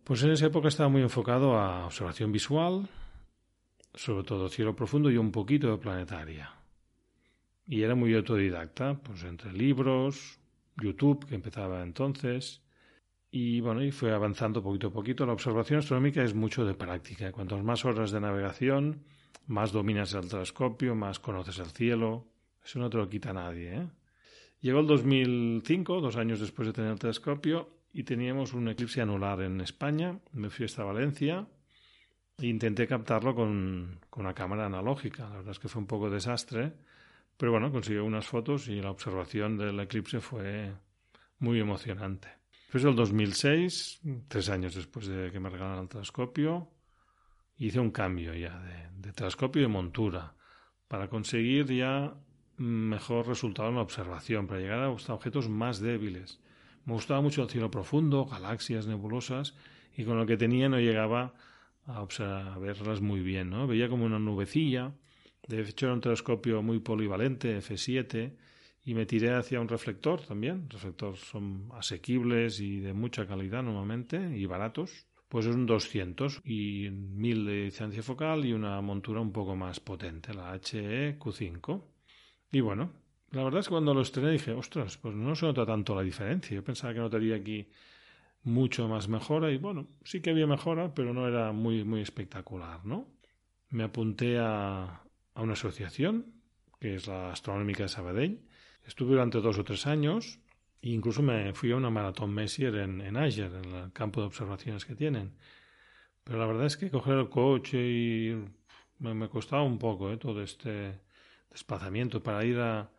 Pues 0.03 0.23
en 0.25 0.31
esa 0.31 0.47
época 0.47 0.69
estaba 0.69 0.89
muy 0.89 1.03
enfocado 1.03 1.57
a 1.57 1.87
observación 1.87 2.33
visual, 2.33 2.89
sobre 3.95 4.25
todo 4.25 4.49
cielo 4.49 4.75
profundo 4.75 5.11
y 5.11 5.17
un 5.17 5.31
poquito 5.31 5.71
de 5.71 5.79
planetaria. 5.79 6.58
Y 7.69 7.83
era 7.83 7.95
muy 7.95 8.15
autodidacta, 8.15 8.99
pues 9.03 9.23
entre 9.25 9.53
libros, 9.53 10.41
YouTube, 10.77 11.27
que 11.27 11.35
empezaba 11.35 11.83
entonces, 11.83 12.63
y 13.31 13.61
bueno, 13.61 13.83
y 13.85 13.91
fue 13.91 14.13
avanzando 14.13 14.63
poquito 14.63 14.89
a 14.89 14.93
poquito. 14.93 15.27
La 15.27 15.35
observación 15.35 15.81
astronómica 15.81 16.23
es 16.23 16.35
mucho 16.35 16.65
de 16.65 16.75
práctica. 16.75 17.31
Cuantas 17.31 17.63
más 17.63 17.85
horas 17.85 18.11
de 18.11 18.21
navegación, 18.21 19.05
más 19.47 19.73
dominas 19.73 20.15
el 20.15 20.29
telescopio, 20.29 20.95
más 20.95 21.19
conoces 21.19 21.59
el 21.59 21.67
cielo. 21.67 22.27
Eso 22.65 22.79
no 22.79 22.89
te 22.89 22.97
lo 22.97 23.09
quita 23.09 23.33
nadie. 23.33 23.77
¿eh? 23.77 23.87
Llegó 24.61 24.81
el 24.81 24.87
2005, 24.87 26.01
dos 26.01 26.17
años 26.17 26.41
después 26.41 26.67
de 26.69 26.73
tener 26.73 26.93
el 26.93 26.99
telescopio, 26.99 27.71
y 27.93 28.05
teníamos 28.05 28.55
un 28.55 28.69
eclipse 28.69 29.03
anular 29.03 29.43
en 29.43 29.61
España. 29.61 30.19
Me 30.33 30.49
fui 30.49 30.65
hasta 30.65 30.85
Valencia 30.85 31.47
e 32.39 32.47
intenté 32.47 32.87
captarlo 32.87 33.35
con, 33.35 34.01
con 34.09 34.25
una 34.25 34.35
cámara 34.35 34.67
analógica. 34.67 35.29
La 35.29 35.37
verdad 35.37 35.53
es 35.53 35.59
que 35.59 35.69
fue 35.69 35.81
un 35.81 35.87
poco 35.87 36.09
desastre, 36.09 36.73
pero 37.39 37.53
bueno, 37.53 37.73
consiguió 37.73 38.05
unas 38.05 38.27
fotos 38.27 38.69
y 38.69 38.83
la 38.83 38.91
observación 38.91 39.57
del 39.57 39.81
eclipse 39.81 40.21
fue 40.21 40.75
muy 41.39 41.59
emocionante. 41.59 42.29
Después 42.65 42.83
del 42.83 42.97
2006, 42.97 44.01
tres 44.29 44.51
años 44.51 44.75
después 44.75 45.07
de 45.07 45.31
que 45.31 45.41
me 45.41 45.49
regalaran 45.49 45.85
el 45.85 45.89
telescopio, 45.89 46.69
hice 47.57 47.81
un 47.81 47.91
cambio 47.91 48.35
ya 48.35 48.61
de, 48.61 48.91
de 49.09 49.13
telescopio 49.15 49.61
y 49.61 49.63
de 49.63 49.69
montura 49.69 50.35
para 50.87 51.09
conseguir 51.09 51.73
ya 51.73 52.15
mejor 52.59 53.27
resultado 53.27 53.69
en 53.69 53.77
la 53.77 53.83
observación, 53.83 54.47
para 54.47 54.61
llegar 54.61 54.81
a 54.81 54.91
objetos 54.91 55.49
más 55.49 55.81
débiles. 55.81 56.41
Me 56.85 56.93
gustaba 56.95 57.21
mucho 57.21 57.43
el 57.43 57.49
cielo 57.49 57.71
profundo, 57.71 58.27
galaxias 58.27 58.87
nebulosas, 58.87 59.55
y 59.97 60.05
con 60.05 60.19
lo 60.19 60.27
que 60.27 60.37
tenía 60.37 60.69
no 60.69 60.79
llegaba 60.79 61.35
a, 61.87 62.59
verlas 62.59 63.01
muy 63.01 63.21
bien, 63.21 63.51
¿no? 63.51 63.67
Veía 63.67 63.89
como 63.89 64.05
una 64.05 64.19
nubecilla. 64.19 64.93
De 65.47 65.61
hecho, 65.63 65.87
era 65.87 65.95
un 65.95 66.01
telescopio 66.01 66.63
muy 66.63 66.81
polivalente, 66.81 67.59
F7, 67.59 68.33
y 68.85 68.95
me 68.95 69.07
tiré 69.07 69.35
hacia 69.35 69.61
un 69.61 69.69
reflector 69.69 70.23
también. 70.23 70.69
Reflectores 70.69 71.21
son 71.21 71.69
asequibles 71.75 72.61
y 72.61 72.81
de 72.81 72.93
mucha 72.93 73.27
calidad 73.27 73.63
normalmente, 73.63 74.37
y 74.37 74.47
baratos. 74.47 75.07
Pues 75.29 75.45
es 75.45 75.55
un 75.55 75.67
200 75.67 76.41
y 76.45 76.89
1000 76.91 77.45
de 77.45 77.65
distancia 77.65 78.03
focal 78.03 78.47
y 78.47 78.55
una 78.55 78.81
montura 78.81 79.21
un 79.21 79.33
poco 79.33 79.55
más 79.55 79.79
potente, 79.79 80.33
la 80.33 80.55
HE 80.55 81.19
Q5. 81.19 81.83
Y 82.51 82.61
bueno, 82.61 82.93
la 83.31 83.45
verdad 83.45 83.61
es 83.61 83.67
que 83.67 83.73
cuando 83.73 83.93
lo 83.93 84.01
estrené 84.01 84.31
dije, 84.31 84.53
ostras, 84.53 84.97
pues 84.97 85.15
no 85.15 85.35
se 85.35 85.45
nota 85.45 85.67
tanto 85.67 85.95
la 85.95 86.03
diferencia. 86.03 86.55
Yo 86.55 86.65
pensaba 86.65 86.95
que 86.95 87.01
notaría 87.01 87.37
aquí 87.37 87.69
mucho 88.43 88.89
más 88.89 89.09
mejora 89.09 89.51
y 89.51 89.59
bueno, 89.59 89.89
sí 90.03 90.23
que 90.23 90.31
había 90.31 90.47
mejora, 90.47 90.95
pero 90.95 91.13
no 91.13 91.29
era 91.29 91.53
muy, 91.53 91.85
muy 91.85 92.01
espectacular, 92.01 92.87
¿no? 92.87 93.07
Me 93.69 93.85
apunté 93.85 94.39
a, 94.39 95.03
a 95.39 95.43
una 95.43 95.53
asociación, 95.53 96.35
que 96.81 96.97
es 96.97 97.07
la 97.07 97.31
Astronómica 97.31 97.85
de 97.85 97.89
Sabadell. 97.89 98.45
Estuve 98.85 99.11
durante 99.11 99.41
dos 99.41 99.57
o 99.57 99.63
tres 99.63 99.87
años 99.87 100.41
e 100.83 100.91
incluso 100.91 101.23
me 101.23 101.55
fui 101.55 101.71
a 101.71 101.77
una 101.77 101.91
maratón 101.91 102.35
Messier 102.35 102.75
en, 102.75 103.01
en 103.01 103.17
Azure, 103.17 103.59
en 103.63 103.73
el 103.73 103.93
campo 103.93 104.21
de 104.21 104.27
observaciones 104.27 104.85
que 104.85 104.97
tienen. 104.97 105.37
Pero 106.25 106.41
la 106.41 106.47
verdad 106.47 106.67
es 106.67 106.77
que 106.77 106.91
coger 106.91 107.19
el 107.19 107.29
coche 107.29 107.79
y 107.79 108.45
me, 108.99 109.15
me 109.15 109.29
costaba 109.29 109.63
un 109.63 109.79
poco 109.79 110.11
¿eh? 110.11 110.17
todo 110.17 110.43
este 110.43 111.03
desplazamiento 111.49 112.21
para 112.21 112.45
ir 112.45 112.59
a, 112.59 112.91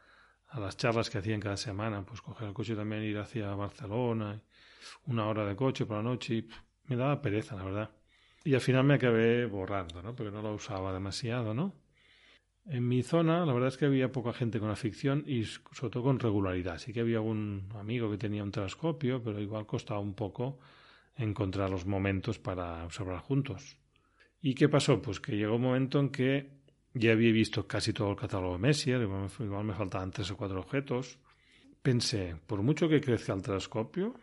a 0.48 0.60
las 0.62 0.78
charlas 0.78 1.10
que 1.10 1.18
hacían 1.18 1.42
cada 1.42 1.58
semana, 1.58 2.06
pues 2.06 2.22
coger 2.22 2.48
el 2.48 2.54
coche 2.54 2.74
también, 2.74 3.04
ir 3.04 3.18
hacia 3.18 3.54
Barcelona, 3.54 4.42
una 5.08 5.28
hora 5.28 5.46
de 5.46 5.58
coche 5.58 5.86
por 5.86 5.98
la 5.98 6.04
noche, 6.04 6.36
y 6.36 6.48
me 6.86 6.96
daba 6.96 7.22
pereza, 7.22 7.58
la 7.58 7.66
verdad. 7.66 7.90
Y 8.46 8.54
al 8.54 8.62
final 8.62 8.86
me 8.86 8.94
acabé 8.94 9.46
borrando, 9.46 10.02
¿no? 10.02 10.16
Porque 10.16 10.32
no 10.32 10.42
lo 10.42 10.54
usaba 10.54 10.94
demasiado, 10.94 11.54
¿no? 11.54 11.89
En 12.72 12.88
mi 12.88 13.02
zona, 13.02 13.48
la 13.48 13.54
verdad 13.54 13.70
es 13.70 13.78
que 13.78 13.86
había 13.86 14.12
poca 14.12 14.32
gente 14.32 14.60
con 14.60 14.70
afición 14.70 15.24
y 15.26 15.44
sobre 15.44 15.90
todo 15.92 16.04
con 16.04 16.20
regularidad. 16.20 16.78
Sí 16.78 16.94
que 16.94 17.00
había 17.00 17.18
algún 17.18 17.68
amigo 17.74 18.12
que 18.12 18.18
tenía 18.20 18.44
un 18.44 18.52
telescopio, 18.52 19.24
pero 19.24 19.42
igual 19.42 19.66
costaba 19.66 20.00
un 20.00 20.14
poco 20.14 20.60
encontrar 21.16 21.72
los 21.72 21.88
momentos 21.88 22.38
para 22.38 22.86
observar 22.86 23.22
juntos. 23.22 23.76
¿Y 24.40 24.54
qué 24.54 24.70
pasó? 24.70 25.02
Pues 25.02 25.20
que 25.20 25.36
llegó 25.36 25.56
un 25.56 25.64
momento 25.64 26.00
en 26.00 26.10
que 26.10 26.52
ya 26.94 27.14
había 27.14 27.32
visto 27.32 27.66
casi 27.66 27.92
todo 27.92 28.12
el 28.12 28.16
catálogo 28.16 28.54
de 28.54 28.60
Messier, 28.60 29.02
igual 29.02 29.64
me 29.64 29.74
faltaban 29.74 30.12
tres 30.12 30.30
o 30.30 30.38
cuatro 30.38 30.60
objetos. 30.60 31.18
Pensé, 31.82 32.36
por 32.46 32.62
mucho 32.62 32.88
que 32.88 33.02
crezca 33.02 33.34
el 33.34 33.42
telescopio, 33.42 34.14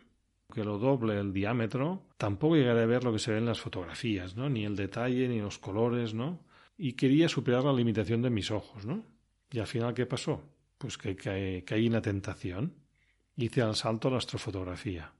que 0.53 0.63
lo 0.63 0.77
doble 0.77 1.19
el 1.19 1.33
diámetro, 1.33 2.03
tampoco 2.17 2.55
llegaré 2.55 2.83
a 2.83 2.85
ver 2.85 3.03
lo 3.03 3.11
que 3.11 3.19
se 3.19 3.31
ve 3.31 3.39
en 3.39 3.45
las 3.45 3.59
fotografías, 3.59 4.37
¿no? 4.37 4.47
Ni 4.47 4.63
el 4.63 4.77
detalle, 4.77 5.27
ni 5.27 5.41
los 5.41 5.59
colores, 5.59 6.13
¿no? 6.13 6.46
Y 6.77 6.93
quería 6.93 7.27
superar 7.27 7.63
la 7.63 7.73
limitación 7.73 8.21
de 8.21 8.29
mis 8.29 8.51
ojos, 8.51 8.85
¿no? 8.85 9.05
Y 9.51 9.59
al 9.59 9.67
final, 9.67 9.93
¿qué 9.93 10.05
pasó? 10.05 10.43
Pues 10.77 10.97
que 10.97 11.15
caí 11.15 11.87
en 11.87 11.93
la 11.93 12.01
tentación. 12.01 12.75
Hice 13.35 13.61
al 13.61 13.75
salto 13.75 14.09
la 14.09 14.17
astrofotografía. 14.17 15.13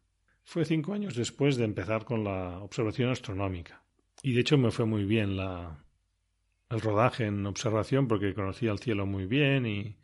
Fue 0.43 0.65
cinco 0.65 0.93
años 0.93 1.15
después 1.15 1.57
de 1.57 1.65
empezar 1.65 2.05
con 2.05 2.23
la 2.23 2.59
observación 2.59 3.09
astronómica. 3.09 3.83
Y 4.21 4.33
de 4.33 4.41
hecho 4.41 4.57
me 4.57 4.71
fue 4.71 4.85
muy 4.85 5.03
bien 5.03 5.35
la, 5.35 5.83
el 6.69 6.81
rodaje 6.81 7.25
en 7.25 7.45
observación 7.45 8.07
porque 8.07 8.33
conocía 8.33 8.71
el 8.71 8.79
cielo 8.79 9.05
muy 9.05 9.25
bien 9.25 9.65
y, 9.65 9.97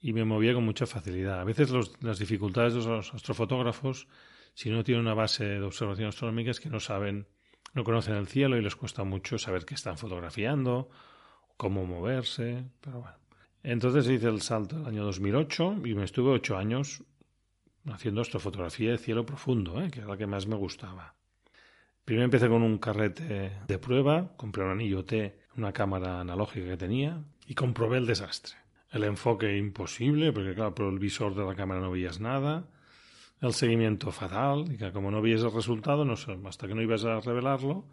y 0.00 0.12
me 0.12 0.24
movía 0.24 0.54
con 0.54 0.64
mucha 0.64 0.86
facilidad. 0.86 1.40
A 1.40 1.44
veces 1.44 1.70
las 2.00 2.18
dificultades 2.18 2.74
de 2.74 2.80
los 2.80 3.14
astrofotógrafos, 3.14 4.08
si 4.54 4.70
no 4.70 4.82
tienen 4.82 5.02
una 5.02 5.14
base 5.14 5.44
de 5.44 5.62
observación 5.62 6.08
astronómica, 6.08 6.50
es 6.50 6.60
que 6.60 6.70
no 6.70 6.80
saben, 6.80 7.28
no 7.74 7.84
conocen 7.84 8.14
el 8.14 8.26
cielo 8.26 8.56
y 8.56 8.62
les 8.62 8.76
cuesta 8.76 9.04
mucho 9.04 9.38
saber 9.38 9.64
qué 9.64 9.74
están 9.74 9.98
fotografiando, 9.98 10.90
cómo 11.56 11.86
moverse, 11.86 12.64
pero 12.80 13.00
bueno. 13.00 13.16
Entonces 13.62 14.08
hice 14.08 14.28
el 14.28 14.40
salto 14.42 14.76
el 14.76 14.86
año 14.86 15.04
2008 15.04 15.82
y 15.84 15.94
me 15.94 16.04
estuve 16.04 16.30
ocho 16.30 16.56
años 16.56 17.04
haciendo 17.90 18.20
astrofotografía 18.20 18.90
de 18.90 18.98
cielo 18.98 19.24
profundo, 19.24 19.80
¿eh? 19.80 19.90
que 19.90 20.00
era 20.00 20.08
la 20.08 20.16
que 20.16 20.26
más 20.26 20.46
me 20.46 20.56
gustaba. 20.56 21.14
Primero 22.04 22.24
empecé 22.24 22.48
con 22.48 22.62
un 22.62 22.78
carrete 22.78 23.52
de 23.66 23.78
prueba, 23.78 24.36
compré 24.36 24.64
un 24.64 24.70
anillo 24.70 25.04
T 25.04 25.42
una 25.56 25.72
cámara 25.72 26.20
analógica 26.20 26.66
que 26.66 26.76
tenía 26.76 27.22
y 27.46 27.54
comprobé 27.54 27.98
el 27.98 28.06
desastre. 28.06 28.54
El 28.90 29.04
enfoque 29.04 29.56
imposible, 29.56 30.32
porque 30.32 30.54
claro, 30.54 30.74
por 30.74 30.92
el 30.92 30.98
visor 30.98 31.34
de 31.34 31.44
la 31.44 31.54
cámara 31.54 31.80
no 31.80 31.90
veías 31.90 32.20
nada. 32.20 32.68
El 33.42 33.52
seguimiento 33.52 34.10
fatal, 34.10 34.72
y 34.72 34.78
que 34.78 34.90
como 34.92 35.10
no 35.10 35.20
veías 35.20 35.42
el 35.42 35.52
resultado, 35.52 36.04
no 36.04 36.16
sé, 36.16 36.34
hasta 36.46 36.66
que 36.66 36.74
no 36.74 36.80
ibas 36.80 37.04
a 37.04 37.20
revelarlo, 37.20 37.84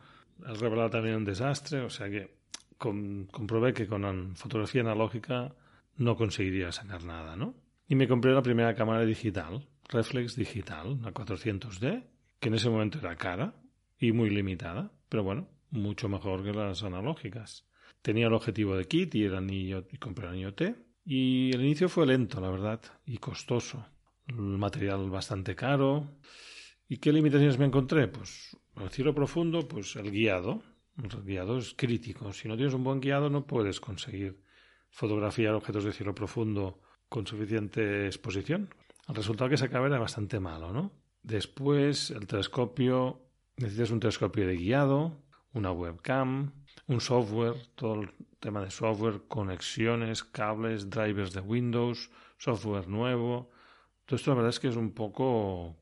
el 0.47 0.57
revelar 0.57 0.89
también 0.89 1.17
un 1.17 1.25
desastre, 1.25 1.81
o 1.81 1.89
sea 1.89 2.09
que 2.09 2.37
comprobé 2.77 3.73
que 3.73 3.87
con 3.87 4.35
fotografía 4.37 4.81
analógica 4.81 5.53
no 5.97 6.15
conseguiría 6.15 6.71
sacar 6.71 7.03
nada, 7.03 7.35
¿no? 7.35 7.55
Y 7.87 7.95
me 7.95 8.07
compré 8.07 8.31
la 8.31 8.41
primera 8.41 8.73
cámara 8.73 9.03
digital, 9.03 9.67
reflex 9.89 10.35
digital, 10.35 10.87
una 10.87 11.11
400D, 11.11 12.03
que 12.39 12.47
en 12.47 12.53
ese 12.53 12.69
momento 12.69 12.99
era 12.99 13.17
cara 13.17 13.53
y 13.99 14.11
muy 14.13 14.29
limitada, 14.29 14.91
pero 15.09 15.23
bueno, 15.23 15.49
mucho 15.71 16.07
mejor 16.07 16.43
que 16.43 16.53
las 16.53 16.83
analógicas. 16.83 17.65
Tenía 18.01 18.27
el 18.27 18.33
objetivo 18.33 18.77
de 18.77 18.85
kit 18.85 19.15
y, 19.15 19.25
el 19.25 19.35
anillo, 19.35 19.85
y 19.91 19.97
compré 19.97 20.27
el 20.27 20.33
anillo 20.33 20.53
T. 20.53 20.75
Y 21.03 21.51
el 21.53 21.61
inicio 21.61 21.89
fue 21.89 22.05
lento, 22.05 22.39
la 22.39 22.49
verdad, 22.49 22.81
y 23.05 23.17
costoso. 23.17 23.85
Material 24.33 25.09
bastante 25.09 25.55
caro. 25.55 26.07
¿Y 26.87 26.97
qué 26.97 27.11
limitaciones 27.11 27.57
me 27.57 27.65
encontré? 27.65 28.07
Pues 28.07 28.57
el 28.77 28.89
cielo 28.89 29.13
profundo, 29.13 29.67
pues 29.67 29.95
el 29.95 30.11
guiado. 30.11 30.63
El 30.97 31.23
guiado 31.23 31.57
es 31.57 31.73
crítico. 31.75 32.33
Si 32.33 32.47
no 32.47 32.55
tienes 32.55 32.73
un 32.73 32.83
buen 32.83 32.99
guiado 32.99 33.29
no 33.29 33.45
puedes 33.45 33.79
conseguir 33.79 34.41
fotografiar 34.89 35.53
objetos 35.53 35.83
de 35.83 35.93
cielo 35.93 36.15
profundo 36.15 36.81
con 37.07 37.25
suficiente 37.25 38.05
exposición. 38.05 38.73
El 39.07 39.15
resultado 39.15 39.49
que 39.49 39.57
se 39.57 39.65
acaba 39.65 39.87
era 39.87 39.99
bastante 39.99 40.39
malo, 40.39 40.71
¿no? 40.71 40.91
Después, 41.23 42.11
el 42.11 42.27
telescopio, 42.27 43.21
necesitas 43.57 43.91
un 43.91 43.99
telescopio 43.99 44.47
de 44.47 44.55
guiado, 44.55 45.23
una 45.53 45.71
webcam, 45.71 46.53
un 46.87 47.01
software, 47.01 47.55
todo 47.75 48.01
el 48.01 48.11
tema 48.39 48.61
de 48.61 48.71
software, 48.71 49.21
conexiones, 49.27 50.23
cables, 50.23 50.89
drivers 50.89 51.33
de 51.33 51.41
Windows, 51.41 52.09
software 52.37 52.87
nuevo. 52.87 53.51
Esto 54.15 54.31
la 54.31 54.35
verdad 54.35 54.49
es 54.49 54.59
que 54.59 54.67
es 54.67 54.75
un 54.75 54.91
poco 54.91 55.75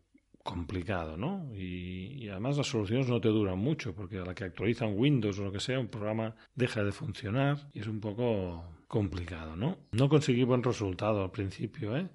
complicado, 0.44 1.18
¿no? 1.18 1.54
Y, 1.56 2.30
además 2.30 2.58
las 2.58 2.68
soluciones 2.68 3.10
no 3.10 3.20
te 3.20 3.28
duran 3.28 3.60
mucho, 3.60 3.94
porque 3.94 4.20
a 4.20 4.26
la 4.26 4.34
que 4.34 4.46
actualizan 4.46 4.98
Windows 4.98 5.40
o 5.40 5.44
lo 5.44 5.52
que 5.52 5.60
sea, 5.60 5.80
un 5.80 5.90
programa 5.90 6.36
deja 6.56 6.84
de 6.84 6.92
funcionar 6.92 7.70
y 7.74 7.80
es 7.82 7.88
un 7.88 8.00
poco 8.00 8.64
complicado, 8.88 9.56
¿no? 9.58 9.78
No 9.92 10.08
conseguí 10.08 10.44
buen 10.44 10.64
resultado 10.64 11.24
al 11.24 11.32
principio, 11.32 11.98
¿eh? 11.98 12.08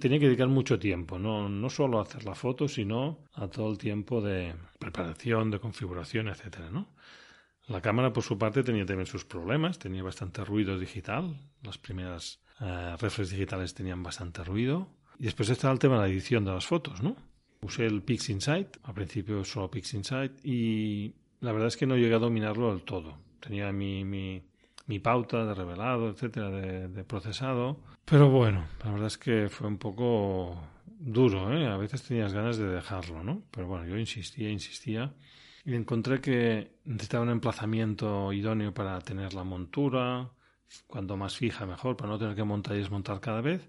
Tenía 0.00 0.18
que 0.18 0.26
dedicar 0.26 0.48
mucho 0.48 0.78
tiempo, 0.78 1.18
no, 1.18 1.48
no 1.48 1.70
solo 1.70 1.98
a 1.98 2.02
hacer 2.02 2.24
la 2.24 2.34
foto, 2.34 2.68
sino 2.68 3.24
a 3.34 3.48
todo 3.48 3.70
el 3.70 3.78
tiempo 3.78 4.20
de 4.20 4.54
preparación, 4.78 5.50
de 5.50 5.60
configuración, 5.60 6.28
etcétera, 6.28 6.70
¿no? 6.70 6.88
La 7.66 7.82
cámara, 7.82 8.12
por 8.12 8.22
su 8.22 8.38
parte, 8.38 8.62
tenía 8.62 8.86
también 8.86 9.06
sus 9.06 9.24
problemas, 9.24 9.78
tenía 9.78 10.02
bastante 10.02 10.44
ruido 10.44 10.78
digital, 10.78 11.36
las 11.62 11.78
primeras 11.78 12.40
eh, 12.60 12.96
reflex 13.00 13.30
digitales 13.30 13.74
tenían 13.74 14.02
bastante 14.02 14.44
ruido. 14.44 14.88
Y 15.18 15.24
después 15.24 15.48
estaba 15.48 15.72
el 15.72 15.78
tema 15.78 15.96
de 15.96 16.00
la 16.02 16.08
edición 16.08 16.44
de 16.44 16.52
las 16.52 16.66
fotos, 16.66 17.02
¿no? 17.02 17.16
Usé 17.62 17.86
el 17.86 18.02
PixInsight, 18.02 18.76
al 18.84 18.94
principio 18.94 19.44
solo 19.44 19.70
PixInsight, 19.70 20.44
y 20.44 21.14
la 21.40 21.52
verdad 21.52 21.68
es 21.68 21.76
que 21.76 21.86
no 21.86 21.96
llegué 21.96 22.14
a 22.14 22.18
dominarlo 22.18 22.70
del 22.70 22.82
todo. 22.82 23.18
Tenía 23.40 23.72
mi, 23.72 24.04
mi 24.04 24.42
mi 24.86 25.00
pauta 25.00 25.44
de 25.44 25.54
revelado, 25.54 26.08
etcétera, 26.08 26.50
de, 26.50 27.04
procesado. 27.04 27.80
Pero 28.04 28.30
bueno, 28.30 28.66
la 28.84 28.92
verdad 28.92 29.08
es 29.08 29.18
que 29.18 29.48
fue 29.48 29.66
un 29.66 29.78
poco 29.78 30.56
duro, 30.86 31.52
¿eh? 31.52 31.66
A 31.66 31.76
veces 31.76 32.02
tenías 32.02 32.32
ganas 32.32 32.56
de 32.56 32.68
dejarlo, 32.68 33.22
¿no? 33.22 33.42
Pero 33.50 33.66
bueno, 33.66 33.86
yo 33.86 33.98
insistía, 33.98 34.48
insistía. 34.50 35.12
Y 35.64 35.74
encontré 35.74 36.20
que 36.20 36.76
necesitaba 36.84 37.24
un 37.24 37.30
emplazamiento 37.30 38.32
idóneo 38.32 38.72
para 38.72 39.00
tener 39.00 39.34
la 39.34 39.42
montura, 39.42 40.30
cuanto 40.86 41.16
más 41.16 41.36
fija 41.36 41.66
mejor, 41.66 41.96
para 41.96 42.10
no 42.10 42.18
tener 42.18 42.36
que 42.36 42.44
montar 42.44 42.76
y 42.76 42.78
desmontar 42.78 43.20
cada 43.20 43.40
vez. 43.40 43.68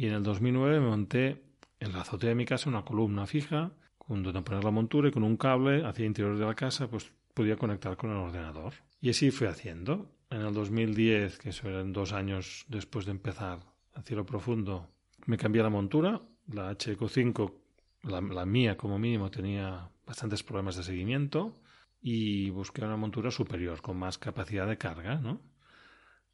Y 0.00 0.06
en 0.06 0.14
el 0.14 0.22
2009 0.22 0.80
me 0.80 0.86
monté 0.86 1.42
en 1.78 1.92
la 1.92 2.00
azotea 2.00 2.30
de 2.30 2.34
mi 2.34 2.46
casa 2.46 2.70
una 2.70 2.86
columna 2.86 3.26
fija, 3.26 3.70
donde 4.08 4.40
poner 4.40 4.64
la 4.64 4.70
montura 4.70 5.10
y 5.10 5.12
con 5.12 5.22
un 5.22 5.36
cable 5.36 5.84
hacia 5.84 6.04
el 6.04 6.06
interior 6.06 6.38
de 6.38 6.46
la 6.46 6.54
casa, 6.54 6.88
pues 6.88 7.12
podía 7.34 7.58
conectar 7.58 7.98
con 7.98 8.08
el 8.08 8.16
ordenador. 8.16 8.72
Y 9.02 9.10
así 9.10 9.30
fui 9.30 9.46
haciendo. 9.46 10.10
En 10.30 10.40
el 10.40 10.54
2010, 10.54 11.36
que 11.36 11.50
eso 11.50 11.68
eran 11.68 11.92
dos 11.92 12.14
años 12.14 12.64
después 12.68 13.04
de 13.04 13.10
empezar 13.10 13.60
a 13.92 14.00
cielo 14.00 14.24
profundo, 14.24 14.88
me 15.26 15.36
cambié 15.36 15.62
la 15.62 15.68
montura. 15.68 16.22
La 16.46 16.74
HECO 16.82 17.06
5, 17.06 17.60
la, 18.04 18.22
la 18.22 18.46
mía 18.46 18.78
como 18.78 18.98
mínimo, 18.98 19.30
tenía 19.30 19.90
bastantes 20.06 20.42
problemas 20.42 20.76
de 20.76 20.82
seguimiento 20.82 21.60
y 22.00 22.48
busqué 22.48 22.82
una 22.82 22.96
montura 22.96 23.30
superior, 23.30 23.82
con 23.82 23.98
más 23.98 24.16
capacidad 24.16 24.66
de 24.66 24.78
carga, 24.78 25.16
¿no? 25.16 25.42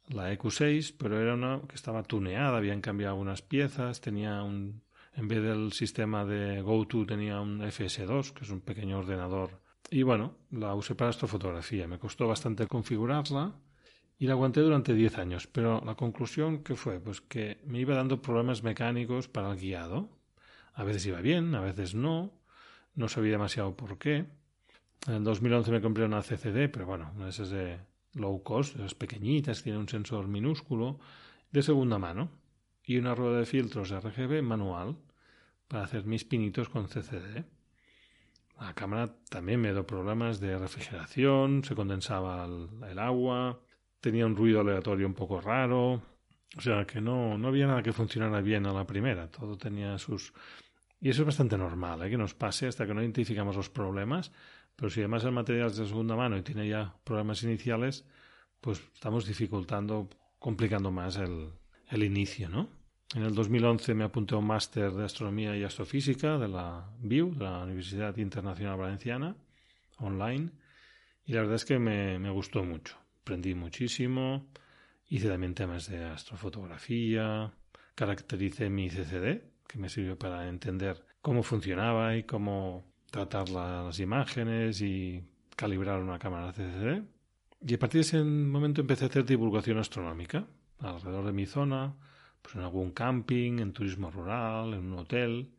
La 0.09 0.31
EQ6, 0.33 0.95
pero 0.97 1.21
era 1.21 1.33
una 1.33 1.61
que 1.67 1.75
estaba 1.75 2.03
tuneada, 2.03 2.57
habían 2.57 2.81
cambiado 2.81 3.13
algunas 3.13 3.41
piezas, 3.41 3.99
tenía 4.01 4.41
un 4.43 4.81
en 5.17 5.27
vez 5.27 5.41
del 5.41 5.73
sistema 5.73 6.25
de 6.25 6.61
GoTo 6.61 7.03
tenía 7.07 7.41
un 7.41 7.59
FS2, 7.61 8.33
que 8.33 8.43
es 8.43 8.51
un 8.51 8.61
pequeño 8.61 8.99
ordenador. 8.99 9.49
Y 9.89 10.03
bueno, 10.03 10.35
la 10.51 10.75
usé 10.75 10.93
para 10.93 11.09
astrofotografía. 11.09 11.87
Me 11.87 11.97
costó 11.97 12.27
bastante 12.27 12.67
configurarla 12.67 13.55
y 14.19 14.27
la 14.27 14.33
aguanté 14.33 14.61
durante 14.61 14.93
10 14.93 15.17
años. 15.17 15.47
Pero 15.47 15.81
la 15.83 15.95
conclusión 15.95 16.63
que 16.63 16.75
fue, 16.75 16.99
pues 16.99 17.21
que 17.21 17.59
me 17.65 17.79
iba 17.79 17.95
dando 17.95 18.21
problemas 18.21 18.61
mecánicos 18.61 19.27
para 19.27 19.51
el 19.51 19.57
guiado. 19.57 20.07
A 20.75 20.83
veces 20.83 21.07
iba 21.07 21.19
bien, 21.19 21.55
a 21.55 21.61
veces 21.61 21.95
no. 21.95 22.31
No 22.93 23.09
sabía 23.09 23.31
demasiado 23.31 23.75
por 23.75 23.97
qué. 23.97 24.25
En 25.07 25.23
2011 25.23 25.71
me 25.71 25.81
compré 25.81 26.05
una 26.05 26.21
CCD, 26.21 26.69
pero 26.69 26.85
bueno, 26.85 27.11
una 27.15 27.29
esas 27.29 27.49
de 27.49 27.79
low 28.17 28.43
cost, 28.43 28.75
esas 28.75 28.95
pequeñitas, 28.95 29.63
tiene 29.63 29.77
un 29.77 29.87
sensor 29.87 30.27
minúsculo, 30.27 30.99
de 31.51 31.63
segunda 31.63 31.97
mano. 31.97 32.29
Y 32.83 32.97
una 32.97 33.15
rueda 33.15 33.39
de 33.39 33.45
filtros 33.45 33.91
RGB 33.91 34.41
manual 34.41 34.97
para 35.67 35.83
hacer 35.83 36.05
mis 36.05 36.23
pinitos 36.23 36.69
con 36.69 36.87
CCD. 36.87 37.43
La 38.59 38.73
cámara 38.73 39.13
también 39.29 39.61
me 39.61 39.71
dio 39.71 39.85
problemas 39.85 40.39
de 40.39 40.57
refrigeración, 40.57 41.63
se 41.63 41.75
condensaba 41.75 42.45
el, 42.45 42.99
agua, 42.99 43.59
tenía 43.99 44.25
un 44.25 44.35
ruido 44.35 44.61
aleatorio 44.61 45.05
un 45.05 45.13
poco 45.13 45.41
raro. 45.41 46.01
O 46.57 46.61
sea 46.61 46.85
que 46.85 47.01
no, 47.01 47.37
no 47.37 47.49
había 47.49 47.67
nada 47.67 47.83
que 47.83 47.93
funcionara 47.93 48.41
bien 48.41 48.65
a 48.65 48.73
la 48.73 48.87
primera. 48.87 49.29
Todo 49.29 49.57
tenía 49.57 49.97
sus. 49.99 50.33
Y 50.99 51.09
eso 51.09 51.21
es 51.21 51.27
bastante 51.27 51.57
normal, 51.57 52.01
¿eh? 52.03 52.09
que 52.09 52.17
nos 52.17 52.33
pase 52.33 52.67
hasta 52.67 52.87
que 52.87 52.93
no 52.93 53.01
identificamos 53.01 53.55
los 53.55 53.69
problemas. 53.69 54.31
Pero 54.77 54.91
si 54.91 55.01
además 55.01 55.23
el 55.23 55.31
material 55.31 55.67
es 55.67 55.77
de 55.77 55.87
segunda 55.87 56.15
mano 56.15 56.37
y 56.37 56.43
tiene 56.43 56.69
ya 56.69 56.95
problemas 57.03 57.41
iniciales, 57.43 58.05
pues 58.61 58.79
estamos 58.93 59.25
dificultando, 59.25 60.07
complicando 60.37 60.91
más 60.91 61.17
el, 61.17 61.49
el 61.89 62.03
inicio, 62.03 62.47
¿no? 62.47 62.69
En 63.15 63.23
el 63.23 63.33
2011 63.33 63.93
me 63.95 64.03
apunté 64.03 64.35
a 64.35 64.37
un 64.37 64.45
máster 64.45 64.91
de 64.91 65.05
astronomía 65.05 65.57
y 65.57 65.63
astrofísica 65.63 66.37
de 66.37 66.47
la 66.47 66.91
BIU, 66.99 67.33
de 67.33 67.45
la 67.45 67.63
Universidad 67.63 68.15
Internacional 68.17 68.77
Valenciana, 68.77 69.35
online, 69.97 70.51
y 71.25 71.33
la 71.33 71.41
verdad 71.41 71.55
es 71.55 71.65
que 71.65 71.79
me, 71.79 72.19
me 72.19 72.29
gustó 72.29 72.63
mucho. 72.63 72.97
Aprendí 73.21 73.55
muchísimo, 73.55 74.47
hice 75.09 75.27
también 75.27 75.55
temas 75.55 75.89
de 75.89 76.03
astrofotografía, 76.03 77.51
caractericé 77.95 78.69
mi 78.69 78.89
CCD, 78.89 79.41
que 79.67 79.79
me 79.79 79.89
sirvió 79.89 80.19
para 80.19 80.47
entender 80.47 81.03
cómo 81.21 81.41
funcionaba 81.41 82.15
y 82.15 82.23
cómo 82.23 82.85
tratar 83.11 83.49
las 83.49 83.99
imágenes 83.99 84.81
y 84.81 85.23
calibrar 85.55 86.01
una 86.01 86.19
cámara 86.19 86.51
CCD. 86.51 87.03
Y 87.65 87.73
a 87.73 87.79
partir 87.79 87.99
de 87.99 88.07
ese 88.07 88.23
momento 88.23 88.81
empecé 88.81 89.05
a 89.05 89.07
hacer 89.07 89.25
divulgación 89.25 89.79
astronómica 89.79 90.45
alrededor 90.79 91.25
de 91.25 91.33
mi 91.33 91.45
zona, 91.45 91.95
pues 92.41 92.55
en 92.55 92.61
algún 92.61 92.91
camping, 92.91 93.59
en 93.59 93.73
turismo 93.73 94.11
rural, 94.11 94.73
en 94.73 94.91
un 94.91 94.99
hotel. 94.99 95.51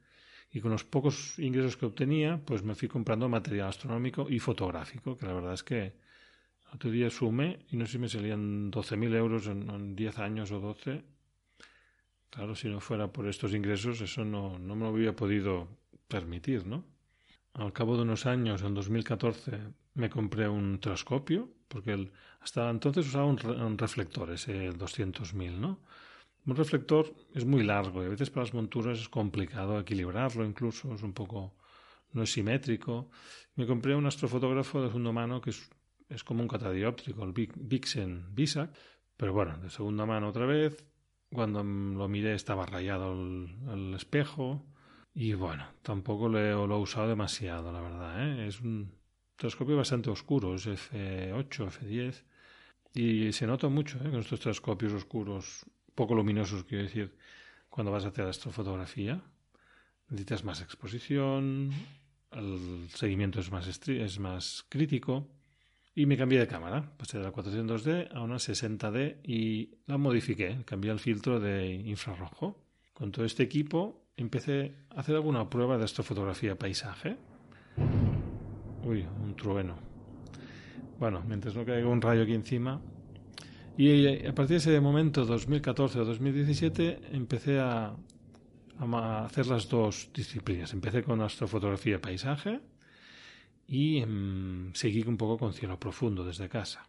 Y 0.53 0.61
con 0.61 0.71
los 0.71 0.85
pocos 0.85 1.39
ingresos 1.39 1.77
que 1.77 1.87
obtenía, 1.87 2.41
pues 2.45 2.63
me 2.63 2.75
fui 2.75 2.89
comprando 2.89 3.29
material 3.29 3.69
astronómico 3.69 4.27
y 4.31 4.39
fotográfico, 4.39 5.17
que 5.17 5.27
la 5.27 5.33
verdad 5.33 5.55
es 5.55 5.63
que 5.63 5.95
otro 6.73 6.91
día 6.91 7.11
sumé 7.11 7.59
y 7.71 7.77
no 7.77 7.87
sé 7.87 7.93
si 7.93 7.99
me 7.99 8.09
salían 8.09 8.71
12.000 8.71 9.15
euros 9.17 9.47
en, 9.47 9.69
en, 9.69 9.97
10 9.97 10.19
años 10.19 10.53
o 10.53 10.61
12. 10.61 11.03
Claro, 12.31 12.55
si 12.55 12.69
no 12.69 12.81
fuera 12.81 13.11
por 13.13 13.27
estos 13.27 13.55
ingresos, 13.55 14.01
eso 14.01 14.25
no, 14.25 14.59
no 14.59 14.77
me 14.77 14.85
lo 14.85 14.93
hubiera 14.93 15.17
podido 15.17 15.69
permitir, 16.09 16.67
¿no? 16.67 16.85
Al 17.59 17.73
cabo 17.73 17.97
de 17.97 18.03
unos 18.03 18.25
años, 18.25 18.63
en 18.63 18.75
2014, 18.75 19.59
me 19.95 20.09
compré 20.09 20.49
un 20.49 20.79
telescopio, 20.79 21.51
porque 21.69 21.93
el, 21.93 22.13
hasta 22.41 22.71
entonces 22.71 23.07
usaba 23.07 23.27
un, 23.27 23.45
un 23.45 23.77
reflector, 23.77 24.31
ese 24.31 24.71
200.000, 24.71 25.59
¿no? 25.59 25.81
Un 26.47 26.57
reflector 26.57 27.13
es 27.35 27.45
muy 27.45 27.63
largo 27.63 28.03
y 28.03 28.07
a 28.07 28.09
veces 28.09 28.31
para 28.31 28.45
las 28.45 28.55
monturas 28.55 28.99
es 28.99 29.09
complicado 29.09 29.79
equilibrarlo 29.79 30.47
incluso, 30.47 30.95
es 30.95 31.03
un 31.03 31.13
poco 31.13 31.53
no 32.13 32.23
es 32.23 32.33
simétrico. 32.33 33.11
Me 33.57 33.67
compré 33.67 33.95
un 33.95 34.07
astrofotógrafo 34.07 34.81
de 34.81 34.89
segundo 34.89 35.13
mano 35.13 35.41
que 35.41 35.51
es, 35.51 35.71
es 36.09 36.25
como 36.25 36.43
un 36.43 36.49
catadióptrico, 36.49 37.25
el 37.25 37.33
Vixen 37.33 38.35
Bisac, 38.35 38.71
pero 39.17 39.33
bueno, 39.33 39.59
de 39.59 39.71
segunda 39.71 40.07
mano 40.07 40.29
otra 40.29 40.47
vez. 40.47 40.85
Cuando 41.31 41.63
lo 41.63 42.09
miré 42.09 42.35
estaba 42.35 42.65
rayado 42.65 43.13
el, 43.13 43.95
espejo 43.95 44.65
y 45.15 45.35
bueno, 45.35 45.67
tampoco 45.83 46.29
lo 46.29 46.39
he 46.41 46.55
usado 46.79 47.09
demasiado, 47.09 47.73
la 47.73 47.81
verdad. 47.81 48.27
¿eh? 48.27 48.47
Es 48.47 48.61
un 48.61 48.93
telescopio 49.37 49.77
bastante 49.77 50.11
oscuro, 50.11 50.55
es 50.55 50.67
F8, 50.67 51.71
F10 51.71 52.23
y 52.95 53.33
se 53.33 53.47
nota 53.47 53.69
mucho 53.69 53.99
¿eh? 53.99 54.11
con 54.11 54.21
estos 54.21 54.41
telescopios 54.41 54.93
oscuros 54.93 55.65
poco 55.95 56.15
luminosos, 56.15 56.65
quiero 56.65 56.85
decir, 56.85 57.17
cuando 57.69 57.91
vas 57.91 58.05
a 58.05 58.09
hacer 58.09 58.27
astrofotografía. 58.27 59.21
Necesitas 60.09 60.45
más 60.45 60.63
exposición, 60.63 61.73
el 62.33 62.89
seguimiento 62.95 63.41
es 63.41 63.51
más, 63.51 63.67
es 63.67 64.19
más 64.19 64.65
crítico. 64.69 65.29
Y 65.95 66.07
me 66.07 66.17
cambié 66.17 66.39
de 66.39 66.47
cámara, 66.47 66.97
pasé 66.97 67.19
de 67.19 67.25
la 67.25 67.33
400D 67.33 68.13
a 68.13 68.23
una 68.23 68.37
60D 68.37 69.19
y 69.25 69.79
la 69.87 69.99
modifiqué, 69.99 70.63
cambié 70.65 70.93
el 70.93 71.01
filtro 71.01 71.41
de 71.41 71.75
infrarrojo. 71.75 72.65
Con 72.93 73.11
todo 73.11 73.25
este 73.25 73.43
equipo 73.43 74.08
empecé 74.19 74.75
a 74.95 75.01
hacer 75.01 75.15
alguna 75.15 75.49
prueba 75.49 75.79
de 75.79 75.85
astrofotografía 75.85 76.57
paisaje. 76.57 77.17
Uy, 78.85 79.07
un 79.23 79.35
trueno. 79.37 79.77
Bueno, 80.99 81.23
mientras 81.27 81.55
no 81.55 81.65
caiga 81.65 81.89
un 81.89 82.03
rayo 82.03 82.23
aquí 82.23 82.35
encima, 82.35 82.81
y 83.79 84.27
a 84.27 84.35
partir 84.35 84.55
de 84.55 84.57
ese 84.57 84.81
momento, 84.81 85.25
2014 85.25 86.01
o 86.01 86.05
2017, 86.05 86.99
empecé 87.13 87.61
a, 87.61 87.95
hacer 89.25 89.47
las 89.47 89.69
dos 89.69 90.11
disciplinas. 90.13 90.73
Empecé 90.73 91.05
con 91.05 91.23
astrofotografía 91.23 92.01
paisaje 92.01 92.61
y 93.69 93.99
em, 93.99 94.75
seguí 94.75 95.03
un 95.07 95.17
poco 95.17 95.39
con 95.39 95.53
cielo 95.53 95.79
profundo 95.79 96.25
desde 96.25 96.49
casa. 96.49 96.89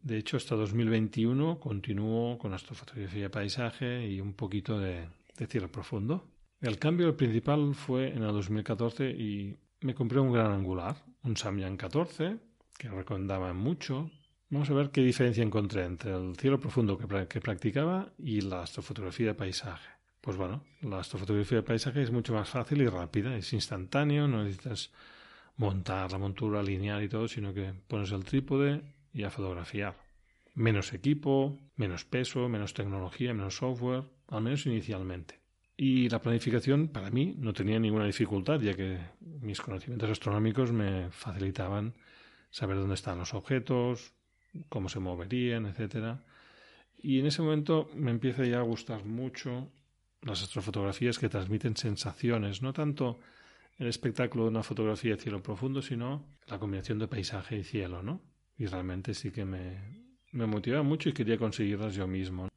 De 0.00 0.16
hecho, 0.16 0.36
hasta 0.36 0.54
2021 0.54 1.58
continúo 1.58 2.38
con 2.38 2.54
astrofotografía 2.54 3.32
paisaje 3.32 4.06
y 4.06 4.20
un 4.20 4.34
poquito 4.34 4.78
de 4.78 5.08
cielo 5.48 5.72
profundo. 5.72 6.37
El 6.60 6.78
cambio 6.78 7.16
principal 7.16 7.74
fue 7.74 8.08
en 8.08 8.22
el 8.22 8.32
2014 8.32 9.10
y 9.10 9.56
me 9.80 9.94
compré 9.94 10.20
un 10.20 10.32
gran 10.32 10.52
angular, 10.52 10.96
un 11.22 11.36
Samyang 11.36 11.76
14, 11.76 12.38
que 12.76 12.88
recomendaba 12.88 13.52
mucho, 13.52 14.10
Vamos 14.50 14.70
a 14.70 14.74
ver 14.74 14.90
qué 14.90 15.02
diferencia 15.02 15.42
encontré 15.42 15.84
entre 15.84 16.14
el 16.14 16.34
cielo 16.36 16.58
profundo 16.58 16.96
que, 16.96 17.40
practicaba 17.40 18.10
y 18.16 18.40
la 18.40 18.62
astrofotografía 18.62 19.26
de 19.26 19.34
paisaje. 19.34 19.90
Pues 20.22 20.38
bueno, 20.38 20.64
la 20.80 21.00
astrofotografía 21.00 21.58
de 21.58 21.64
paisaje 21.64 22.02
es 22.02 22.10
mucho 22.10 22.32
más 22.32 22.48
fácil 22.48 22.80
y 22.80 22.86
rápida, 22.86 23.36
es 23.36 23.52
instantáneo, 23.52 24.26
no 24.26 24.42
necesitas 24.42 24.90
montar 25.56 26.10
la 26.12 26.18
montura 26.18 26.62
lineal 26.62 27.02
y 27.02 27.10
todo, 27.10 27.28
sino 27.28 27.52
que 27.52 27.74
pones 27.88 28.10
el 28.10 28.24
trípode 28.24 28.80
y 29.12 29.24
a 29.24 29.30
fotografiar. 29.30 29.98
Menos 30.54 30.94
equipo, 30.94 31.58
menos 31.76 32.06
peso, 32.06 32.48
menos 32.48 32.72
tecnología, 32.72 33.34
menos 33.34 33.56
software, 33.56 34.04
al 34.28 34.42
menos 34.42 34.64
inicialmente. 34.64 35.40
Y 35.80 36.08
la 36.08 36.20
planificación 36.20 36.88
para 36.88 37.08
mí 37.08 37.36
no 37.38 37.52
tenía 37.52 37.78
ninguna 37.78 38.04
dificultad, 38.04 38.60
ya 38.60 38.74
que 38.74 38.98
mis 39.20 39.60
conocimientos 39.60 40.10
astronómicos 40.10 40.72
me 40.72 41.08
facilitaban 41.12 41.94
saber 42.50 42.78
dónde 42.78 42.96
están 42.96 43.18
los 43.18 43.32
objetos, 43.32 44.12
cómo 44.68 44.88
se 44.88 44.98
moverían, 44.98 45.66
etcétera. 45.66 46.24
Y 47.00 47.20
en 47.20 47.26
ese 47.26 47.42
momento 47.42 47.88
me 47.94 48.10
empieza 48.10 48.44
ya 48.44 48.58
a 48.58 48.62
gustar 48.62 49.04
mucho 49.04 49.70
las 50.22 50.42
astrofotografías 50.42 51.16
que 51.16 51.28
transmiten 51.28 51.76
sensaciones, 51.76 52.60
no 52.60 52.72
tanto 52.72 53.20
el 53.78 53.86
espectáculo 53.86 54.44
de 54.44 54.50
una 54.50 54.64
fotografía 54.64 55.14
de 55.14 55.22
cielo 55.22 55.44
profundo, 55.44 55.80
sino 55.80 56.26
la 56.48 56.58
combinación 56.58 56.98
de 56.98 57.06
paisaje 57.06 57.56
y 57.56 57.62
cielo, 57.62 58.02
¿no? 58.02 58.20
Y 58.56 58.66
realmente 58.66 59.14
sí 59.14 59.30
que 59.30 59.44
me, 59.44 59.78
me 60.32 60.46
motivaba 60.46 60.82
mucho 60.82 61.08
y 61.08 61.12
quería 61.12 61.38
conseguirlas 61.38 61.94
yo 61.94 62.08
mismo. 62.08 62.48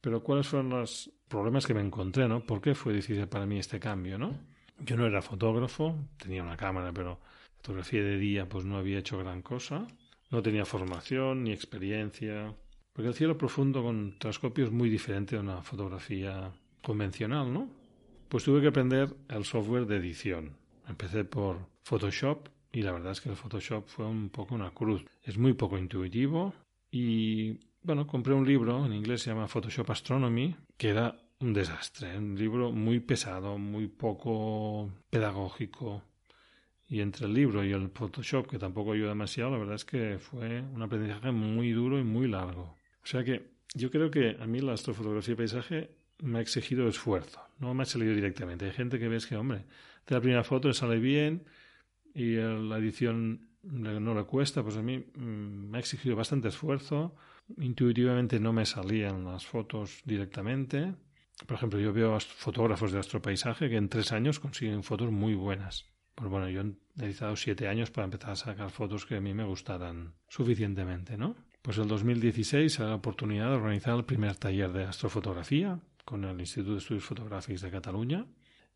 Pero 0.00 0.22
¿cuáles 0.22 0.48
fueron 0.48 0.70
los 0.70 1.10
problemas 1.28 1.66
que 1.66 1.74
me 1.74 1.80
encontré, 1.80 2.26
no? 2.28 2.44
¿Por 2.44 2.60
qué 2.60 2.74
fue 2.74 2.92
difícil 2.92 3.28
para 3.28 3.46
mí 3.46 3.58
este 3.58 3.78
cambio, 3.78 4.18
no? 4.18 4.38
Yo 4.78 4.96
no 4.96 5.06
era 5.06 5.20
fotógrafo, 5.20 5.94
tenía 6.16 6.42
una 6.42 6.56
cámara, 6.56 6.92
pero 6.92 7.20
fotografía 7.56 8.02
de 8.02 8.18
día 8.18 8.48
pues 8.48 8.64
no 8.64 8.78
había 8.78 8.98
hecho 8.98 9.18
gran 9.18 9.42
cosa. 9.42 9.86
No 10.30 10.42
tenía 10.42 10.64
formación 10.64 11.44
ni 11.44 11.52
experiencia. 11.52 12.54
Porque 12.92 13.08
el 13.08 13.14
cielo 13.14 13.36
profundo 13.36 13.82
con 13.82 14.18
telescopio 14.18 14.64
es 14.64 14.70
muy 14.70 14.88
diferente 14.88 15.36
de 15.36 15.42
una 15.42 15.62
fotografía 15.62 16.52
convencional, 16.82 17.52
¿no? 17.52 17.68
Pues 18.28 18.44
tuve 18.44 18.60
que 18.60 18.68
aprender 18.68 19.14
el 19.28 19.44
software 19.44 19.86
de 19.86 19.96
edición. 19.96 20.56
Empecé 20.88 21.24
por 21.24 21.58
Photoshop 21.82 22.48
y 22.72 22.82
la 22.82 22.92
verdad 22.92 23.12
es 23.12 23.20
que 23.20 23.28
el 23.28 23.36
Photoshop 23.36 23.86
fue 23.86 24.06
un 24.06 24.30
poco 24.30 24.54
una 24.54 24.70
cruz. 24.70 25.04
Es 25.22 25.36
muy 25.36 25.52
poco 25.54 25.76
intuitivo 25.76 26.54
y 26.90 27.58
bueno, 27.82 28.06
compré 28.06 28.34
un 28.34 28.46
libro, 28.46 28.84
en 28.84 28.92
inglés 28.92 29.22
se 29.22 29.30
llama 29.30 29.48
Photoshop 29.48 29.90
Astronomy, 29.90 30.54
que 30.76 30.88
era 30.88 31.16
un 31.40 31.52
desastre, 31.54 32.16
un 32.18 32.36
libro 32.36 32.72
muy 32.72 33.00
pesado, 33.00 33.58
muy 33.58 33.88
poco 33.88 34.90
pedagógico. 35.08 36.02
Y 36.88 37.00
entre 37.00 37.26
el 37.26 37.34
libro 37.34 37.64
y 37.64 37.72
el 37.72 37.88
Photoshop, 37.88 38.48
que 38.48 38.58
tampoco 38.58 38.92
ayuda 38.92 39.10
demasiado, 39.10 39.52
la 39.52 39.58
verdad 39.58 39.76
es 39.76 39.84
que 39.84 40.18
fue 40.18 40.60
un 40.60 40.82
aprendizaje 40.82 41.30
muy 41.30 41.70
duro 41.70 41.98
y 41.98 42.02
muy 42.02 42.28
largo. 42.28 42.76
O 43.02 43.06
sea 43.06 43.24
que 43.24 43.52
yo 43.74 43.90
creo 43.90 44.10
que 44.10 44.36
a 44.40 44.46
mí 44.46 44.60
la 44.60 44.72
astrofotografía 44.72 45.34
y 45.34 45.36
paisaje 45.36 45.90
me 46.18 46.38
ha 46.38 46.42
exigido 46.42 46.88
esfuerzo, 46.88 47.40
no 47.60 47.72
me 47.74 47.84
ha 47.84 47.86
salido 47.86 48.14
directamente. 48.14 48.66
Hay 48.66 48.72
gente 48.72 48.98
que 48.98 49.08
ves 49.08 49.26
que, 49.26 49.36
hombre, 49.36 49.64
de 50.06 50.14
la 50.14 50.20
primera 50.20 50.44
foto 50.44 50.68
le 50.68 50.74
sale 50.74 50.98
bien 50.98 51.44
y 52.12 52.34
la 52.34 52.78
edición 52.78 53.48
no 53.62 54.14
le 54.14 54.24
cuesta, 54.24 54.62
pues 54.62 54.76
a 54.76 54.82
mí 54.82 54.98
mm, 54.98 55.70
me 55.70 55.78
ha 55.78 55.80
exigido 55.80 56.16
bastante 56.16 56.48
esfuerzo. 56.48 57.14
Intuitivamente 57.58 58.38
no 58.40 58.52
me 58.52 58.66
salían 58.66 59.24
las 59.24 59.46
fotos 59.46 60.02
directamente. 60.04 60.94
Por 61.46 61.56
ejemplo, 61.56 61.80
yo 61.80 61.92
veo 61.92 62.18
fotógrafos 62.20 62.92
de 62.92 62.98
astropaisaje 62.98 63.68
que 63.68 63.76
en 63.76 63.88
tres 63.88 64.12
años 64.12 64.40
consiguen 64.40 64.82
fotos 64.82 65.10
muy 65.10 65.34
buenas. 65.34 65.86
Pues 66.14 66.30
bueno, 66.30 66.48
yo 66.48 66.60
he 66.60 66.74
necesitado 66.96 67.36
siete 67.36 67.68
años 67.68 67.90
para 67.90 68.04
empezar 68.04 68.30
a 68.30 68.36
sacar 68.36 68.70
fotos 68.70 69.06
que 69.06 69.16
a 69.16 69.20
mí 69.20 69.32
me 69.32 69.44
gustaran 69.44 70.14
suficientemente, 70.28 71.16
¿no? 71.16 71.34
Pues 71.62 71.78
el 71.78 71.88
2016 71.88 72.72
se 72.72 72.82
la 72.82 72.94
oportunidad 72.94 73.48
de 73.50 73.56
organizar 73.56 73.96
el 73.96 74.04
primer 74.04 74.36
taller 74.36 74.72
de 74.72 74.84
astrofotografía 74.84 75.78
con 76.04 76.24
el 76.24 76.40
Instituto 76.40 76.72
de 76.72 76.78
Estudios 76.78 77.04
Fotográficos 77.04 77.62
de 77.62 77.70
Cataluña 77.70 78.26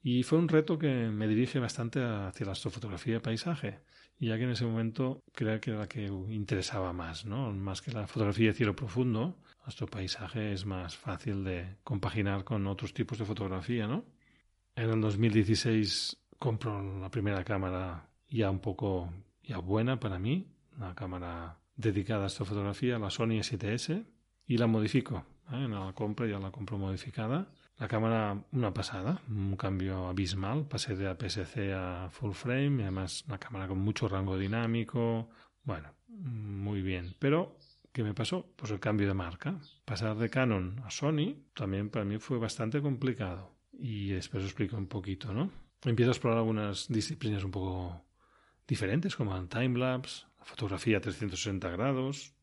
y 0.03 0.23
fue 0.23 0.39
un 0.39 0.49
reto 0.49 0.79
que 0.79 1.09
me 1.09 1.27
dirige 1.27 1.59
bastante 1.59 2.03
hacia 2.03 2.45
la 2.45 2.53
astrofotografía 2.53 3.15
de 3.15 3.21
paisaje, 3.21 3.81
ya 4.27 4.37
que 4.37 4.45
en 4.45 4.51
ese 4.51 4.65
momento 4.65 5.23
creía 5.33 5.61
que 5.61 5.71
era 5.71 5.81
la 5.81 5.89
que 5.89 6.07
interesaba 6.07 6.93
más, 6.93 7.25
¿no? 7.25 7.53
Más 7.53 7.83
que 7.83 7.93
la 7.93 8.07
fotografía 8.07 8.49
de 8.49 8.55
cielo 8.55 8.77
profundo, 8.77 9.37
astropaisaje 9.65 10.53
es 10.53 10.67
más 10.67 10.97
fácil 10.97 11.45
de 11.45 11.77
compaginar 11.83 12.45
con 12.45 12.67
otros 12.67 12.95
tipos 12.95 13.19
de 13.19 13.25
fotografía, 13.25 13.87
¿no? 13.87 14.05
En 14.77 14.91
el 14.91 15.01
2016 15.01 16.17
compro 16.39 17.01
la 17.01 17.11
primera 17.11 17.45
cámara 17.45 18.09
ya 18.29 18.51
un 18.51 18.61
poco 18.61 19.13
ya 19.43 19.59
buena 19.59 20.01
para 20.01 20.19
mí, 20.19 20.49
una 20.77 20.95
cámara 20.95 21.59
dedicada 21.77 22.25
a 22.25 22.27
astrofotografía, 22.27 22.99
la 22.99 23.11
Sony 23.11 23.39
S7S, 23.41 24.05
y 24.47 24.59
la 24.59 24.67
modifico. 24.67 25.25
¿eh? 25.53 25.65
En 25.65 25.71
la 25.73 25.93
compra 25.93 26.27
ya 26.27 26.39
la 26.39 26.51
compro 26.51 26.79
modificada 26.79 27.49
la 27.79 27.89
cámara, 27.89 28.45
una 28.53 28.73
pasada, 28.73 29.21
un 29.29 29.57
cambio 29.57 30.09
abismal. 30.09 30.67
Pasé 30.67 30.95
de 30.95 31.09
APS-C 31.09 31.73
a 31.75 32.09
full 32.11 32.33
frame 32.33 32.79
y 32.79 32.83
además 32.83 33.25
una 33.27 33.39
cámara 33.39 33.67
con 33.67 33.79
mucho 33.79 34.09
rango 34.09 34.39
dinámico. 34.39 35.29
Bueno, 35.65 35.93
muy 36.09 36.83
bien. 36.83 37.17
Pero, 37.19 37.59
¿qué 37.93 38.05
me 38.05 38.15
pasó? 38.15 38.47
Pues 38.57 38.71
el 38.71 38.81
cambio 38.81 39.09
de 39.09 39.15
marca. 39.15 39.59
Pasar 39.85 40.17
de 40.17 40.31
Canon 40.31 40.81
a 40.85 40.91
Sony 40.91 41.35
también 41.55 41.91
para 41.91 42.05
mí 42.05 42.19
fue 42.19 42.39
bastante 42.39 42.81
complicado. 42.81 43.57
Y 43.73 44.11
después 44.11 44.45
explico 44.45 44.77
un 44.77 44.87
poquito, 44.87 45.33
¿no? 45.33 45.51
Empiezo 45.83 46.11
a 46.11 46.15
explorar 46.15 46.39
algunas 46.39 46.89
disciplinas 46.89 47.45
un 47.45 47.51
poco 47.51 48.05
diferentes, 48.67 49.17
como 49.17 49.37
el 49.37 49.49
timelapse, 49.49 50.27
la 50.39 50.45
fotografía 50.45 50.99
a 50.99 51.01
360 51.01 51.69
grados, 51.71 52.34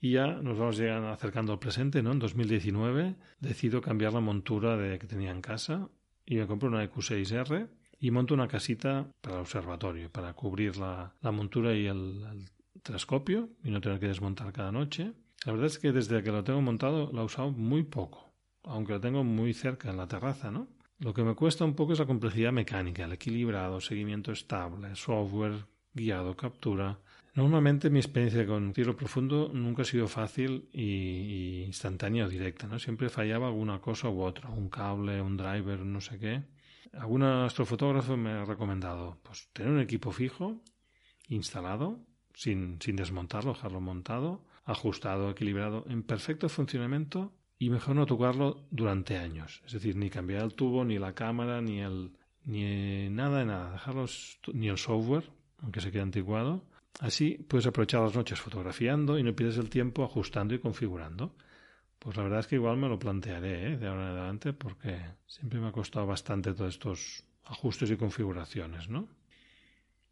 y 0.00 0.12
ya 0.12 0.26
nos 0.26 0.58
vamos 0.58 0.78
llegando, 0.78 1.08
acercando 1.08 1.52
al 1.52 1.58
presente, 1.58 2.02
¿no? 2.02 2.12
En 2.12 2.18
2019 2.18 3.16
decido 3.40 3.80
cambiar 3.80 4.14
la 4.14 4.20
montura 4.20 4.76
de, 4.76 4.98
que 4.98 5.06
tenía 5.06 5.30
en 5.30 5.42
casa 5.42 5.88
y 6.24 6.36
me 6.36 6.46
compro 6.46 6.68
una 6.68 6.84
EQ6R 6.84 7.68
y 8.00 8.10
monto 8.10 8.34
una 8.34 8.48
casita 8.48 9.12
para 9.20 9.36
el 9.36 9.42
observatorio, 9.42 10.10
para 10.10 10.32
cubrir 10.32 10.78
la, 10.78 11.14
montura 11.22 11.74
y 11.74 11.86
el, 11.86 12.46
telescopio 12.82 13.50
y 13.62 13.70
no 13.70 13.80
tener 13.82 14.00
que 14.00 14.08
desmontar 14.08 14.52
cada 14.52 14.72
noche. 14.72 15.12
La 15.44 15.52
verdad 15.52 15.66
es 15.66 15.78
que 15.78 15.92
desde 15.92 16.22
que 16.22 16.32
lo 16.32 16.42
tengo 16.42 16.62
montado 16.62 17.10
lo 17.12 17.20
he 17.20 17.24
usado 17.24 17.50
muy 17.50 17.82
poco, 17.82 18.32
aunque 18.62 18.94
lo 18.94 19.00
tengo 19.00 19.22
muy 19.22 19.52
cerca 19.52 19.90
en 19.90 19.98
la 19.98 20.08
terraza, 20.08 20.50
¿no? 20.50 20.68
Lo 20.98 21.12
que 21.12 21.22
me 21.22 21.34
cuesta 21.34 21.64
un 21.64 21.74
poco 21.74 21.92
es 21.92 21.98
la 21.98 22.06
complejidad 22.06 22.52
mecánica, 22.52 23.04
el 23.04 23.12
equilibrado, 23.12 23.80
seguimiento 23.80 24.32
estable, 24.32 24.94
software, 24.96 25.66
guiado, 25.94 26.36
captura. 26.36 26.98
Normalmente 27.40 27.88
mi 27.88 28.00
experiencia 28.00 28.46
con 28.46 28.74
cielo 28.74 28.94
profundo 28.94 29.50
nunca 29.54 29.80
ha 29.80 29.86
sido 29.86 30.06
fácil 30.08 30.68
y, 30.74 31.62
instantánea 31.64 32.26
o 32.26 32.28
directa, 32.28 32.66
¿no? 32.66 32.78
Siempre 32.78 33.08
fallaba 33.08 33.46
alguna 33.46 33.80
cosa 33.80 34.10
u 34.10 34.20
otra, 34.20 34.50
un 34.50 34.68
cable, 34.68 35.22
un 35.22 35.38
driver, 35.38 35.78
no 35.80 36.02
sé 36.02 36.18
qué. 36.18 36.42
Algún 36.92 37.22
astrofotógrafo 37.22 38.18
me 38.18 38.32
ha 38.32 38.44
recomendado 38.44 39.20
pues 39.22 39.48
tener 39.54 39.72
un 39.72 39.80
equipo 39.80 40.12
fijo, 40.12 40.60
instalado, 41.28 42.04
sin, 42.34 42.76
sin 42.78 42.96
desmontarlo, 42.96 43.54
dejarlo 43.54 43.80
montado, 43.80 44.44
ajustado, 44.66 45.30
equilibrado, 45.30 45.86
en 45.88 46.02
perfecto 46.02 46.50
funcionamiento 46.50 47.32
y 47.58 47.70
mejor 47.70 47.96
no 47.96 48.04
tocarlo 48.04 48.66
durante 48.70 49.16
años. 49.16 49.62
Es 49.64 49.72
decir, 49.72 49.96
ni 49.96 50.10
cambiar 50.10 50.42
el 50.44 50.52
tubo, 50.52 50.84
ni 50.84 50.98
la 50.98 51.14
cámara, 51.14 51.62
ni 51.62 51.80
el 51.80 52.12
ni 52.44 53.08
nada 53.08 53.38
de 53.38 53.46
nada, 53.46 53.72
dejarlo 53.72 54.04
ni 54.52 54.68
el 54.68 54.76
software, 54.76 55.24
aunque 55.62 55.80
se 55.80 55.90
quede 55.90 56.02
anticuado, 56.02 56.66
Así 56.98 57.38
puedes 57.48 57.66
aprovechar 57.66 58.02
las 58.02 58.14
noches 58.14 58.40
fotografiando 58.40 59.18
y 59.18 59.22
no 59.22 59.34
pierdes 59.34 59.58
el 59.58 59.70
tiempo 59.70 60.04
ajustando 60.04 60.54
y 60.54 60.58
configurando. 60.58 61.34
Pues 61.98 62.16
la 62.16 62.22
verdad 62.24 62.40
es 62.40 62.46
que 62.46 62.56
igual 62.56 62.76
me 62.78 62.88
lo 62.88 62.98
plantearé 62.98 63.72
¿eh? 63.72 63.76
de 63.76 63.86
ahora 63.86 64.10
en 64.10 64.16
adelante 64.16 64.52
porque 64.52 64.98
siempre 65.26 65.60
me 65.60 65.68
ha 65.68 65.72
costado 65.72 66.06
bastante 66.06 66.54
todos 66.54 66.74
estos 66.74 67.24
ajustes 67.44 67.90
y 67.90 67.96
configuraciones, 67.96 68.88
¿no? 68.88 69.08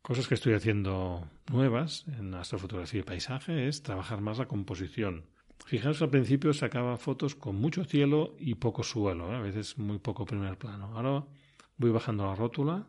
Cosas 0.03 0.29
que 0.29 0.35
estoy 0.35 0.55
haciendo 0.55 1.29
nuevas 1.51 2.05
en 2.19 2.35
astrofotografía 2.35 3.01
y 3.01 3.05
paisaje 3.05 3.69
es 3.69 3.83
trabajar 3.83 4.21
más 4.21 4.39
la 4.39 4.47
composición. 4.47 5.25
Fijaros 5.67 6.01
al 6.03 6.11
principio 6.11 6.53
sacaba 6.53 6.97
fotos 6.97 7.35
con 7.35 7.57
mucho 7.57 7.85
cielo 7.85 8.35
y 8.39 8.55
poco 8.55 8.83
suelo, 8.83 9.33
¿eh? 9.33 9.37
a 9.37 9.41
veces 9.41 9.77
muy 9.77 9.99
poco 9.99 10.25
primer 10.25 10.57
plano. 10.57 10.91
Ahora 10.95 11.27
voy 11.77 11.91
bajando 11.91 12.27
la 12.27 12.35
rótula 12.35 12.87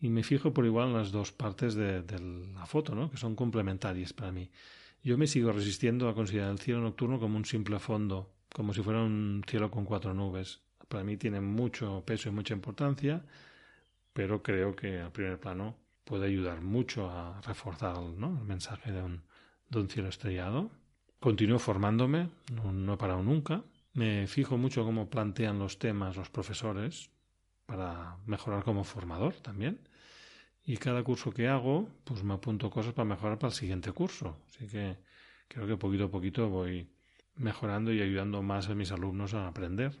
y 0.00 0.10
me 0.10 0.22
fijo 0.22 0.52
por 0.52 0.64
igual 0.64 0.88
en 0.88 0.94
las 0.94 1.10
dos 1.10 1.32
partes 1.32 1.74
de, 1.74 2.02
la 2.54 2.66
foto, 2.66 2.94
¿no? 2.94 3.10
que 3.10 3.16
son 3.16 3.34
complementarias 3.34 4.12
para 4.12 4.30
mí. 4.30 4.50
Yo 5.02 5.18
me 5.18 5.26
sigo 5.26 5.52
resistiendo 5.52 6.08
a 6.08 6.14
considerar 6.14 6.50
el 6.50 6.58
cielo 6.58 6.80
nocturno 6.80 7.18
como 7.18 7.36
un 7.36 7.44
simple 7.44 7.78
fondo, 7.78 8.30
como 8.52 8.72
si 8.74 8.82
fuera 8.82 9.02
un 9.02 9.42
cielo 9.48 9.70
con 9.70 9.84
cuatro 9.84 10.14
nubes. 10.14 10.60
Para 10.88 11.04
mí 11.04 11.16
tiene 11.16 11.40
mucho 11.40 12.02
peso 12.06 12.28
y 12.28 12.32
mucha 12.32 12.54
importancia, 12.54 13.24
pero 14.12 14.42
creo 14.42 14.74
que 14.74 15.00
al 15.00 15.12
primer 15.12 15.38
plano 15.38 15.76
puede 16.04 16.26
ayudar 16.26 16.60
mucho 16.62 17.10
a 17.10 17.40
reforzar 17.42 17.96
el 17.98 18.44
mensaje 18.44 18.92
de 18.92 19.02
un, 19.02 19.88
cielo 19.88 20.08
estrellado. 20.08 20.70
Continúo 21.20 21.58
formándome, 21.58 22.28
no, 22.52 22.72
no 22.72 22.94
he 22.94 22.96
parado 22.96 23.22
nunca. 23.22 23.62
Me 23.94 24.26
fijo 24.26 24.56
mucho 24.56 24.84
cómo 24.84 25.10
plantean 25.10 25.58
los 25.58 25.78
temas 25.78 26.16
los 26.16 26.30
profesores 26.30 27.10
para 27.68 28.16
mejorar 28.24 28.64
como 28.64 28.82
formador 28.82 29.34
también. 29.34 29.78
Y 30.64 30.78
cada 30.78 31.02
curso 31.04 31.32
que 31.32 31.48
hago, 31.48 31.88
pues 32.04 32.24
me 32.24 32.32
apunto 32.34 32.70
cosas 32.70 32.94
para 32.94 33.04
mejorar 33.04 33.38
para 33.38 33.50
el 33.50 33.54
siguiente 33.54 33.92
curso. 33.92 34.38
Así 34.48 34.66
que 34.66 34.96
creo 35.48 35.66
que 35.66 35.76
poquito 35.76 36.04
a 36.04 36.10
poquito 36.10 36.48
voy 36.48 36.88
mejorando 37.36 37.92
y 37.92 38.00
ayudando 38.00 38.42
más 38.42 38.70
a 38.70 38.74
mis 38.74 38.90
alumnos 38.90 39.34
a 39.34 39.46
aprender. 39.46 40.00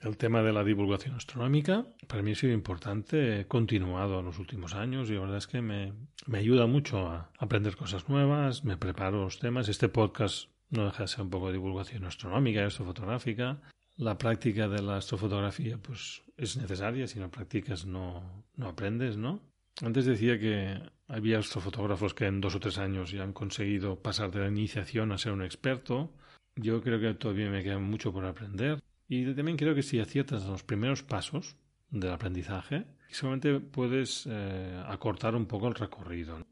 El 0.00 0.16
tema 0.16 0.42
de 0.42 0.52
la 0.52 0.62
divulgación 0.62 1.16
astronómica 1.16 1.86
para 2.06 2.22
mí 2.22 2.32
ha 2.32 2.34
sido 2.36 2.52
importante, 2.52 3.40
he 3.40 3.46
continuado 3.46 4.20
en 4.20 4.26
los 4.26 4.38
últimos 4.38 4.74
años 4.74 5.10
y 5.10 5.14
la 5.14 5.20
verdad 5.20 5.38
es 5.38 5.46
que 5.46 5.62
me, 5.62 5.94
me 6.26 6.38
ayuda 6.38 6.66
mucho 6.66 7.08
a 7.08 7.30
aprender 7.38 7.76
cosas 7.76 8.08
nuevas, 8.08 8.64
me 8.64 8.76
preparo 8.76 9.24
los 9.24 9.40
temas. 9.40 9.68
Este 9.68 9.88
podcast 9.88 10.48
no 10.70 10.84
deja 10.84 11.04
de 11.04 11.08
ser 11.08 11.22
un 11.22 11.30
poco 11.30 11.48
de 11.48 11.54
divulgación 11.54 12.04
astronómica 12.04 12.60
y 12.60 12.64
astrofotográfica. 12.64 13.60
La 13.96 14.18
práctica 14.18 14.68
de 14.68 14.82
la 14.82 14.96
astrofotografía 14.96 15.78
pues 15.78 16.22
es 16.36 16.56
necesaria, 16.56 17.06
si 17.06 17.20
no 17.20 17.30
practicas 17.30 17.86
no, 17.86 18.44
no 18.56 18.68
aprendes, 18.68 19.16
¿no? 19.16 19.40
Antes 19.82 20.04
decía 20.04 20.38
que 20.38 20.80
había 21.08 21.38
astrofotógrafos 21.38 22.14
que 22.14 22.26
en 22.26 22.40
dos 22.40 22.54
o 22.54 22.60
tres 22.60 22.78
años 22.78 23.10
ya 23.10 23.22
han 23.22 23.32
conseguido 23.32 24.00
pasar 24.00 24.30
de 24.30 24.40
la 24.40 24.48
iniciación 24.48 25.12
a 25.12 25.18
ser 25.18 25.32
un 25.32 25.42
experto. 25.42 26.12
Yo 26.56 26.80
creo 26.82 27.00
que 27.00 27.14
todavía 27.14 27.50
me 27.50 27.62
queda 27.62 27.78
mucho 27.78 28.12
por 28.12 28.24
aprender. 28.24 28.80
Y 29.08 29.32
también 29.34 29.56
creo 29.56 29.74
que 29.74 29.82
si 29.82 29.98
aciertas 29.98 30.46
los 30.46 30.62
primeros 30.62 31.02
pasos 31.02 31.56
del 31.90 32.12
aprendizaje, 32.12 32.86
seguramente 33.10 33.60
puedes 33.60 34.26
eh, 34.30 34.82
acortar 34.86 35.34
un 35.34 35.46
poco 35.46 35.68
el 35.68 35.74
recorrido. 35.74 36.44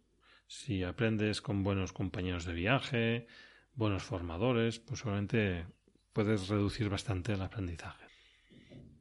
Si 0.47 0.83
aprendes 0.83 1.41
con 1.41 1.63
buenos 1.63 1.93
compañeros 1.93 2.45
de 2.45 2.53
viaje, 2.53 3.27
buenos 3.75 4.03
formadores, 4.03 4.81
pues 4.81 5.01
seguramente 5.01 5.65
puedes 6.13 6.49
reducir 6.49 6.89
bastante 6.89 7.33
el 7.33 7.43
aprendizaje. 7.43 8.07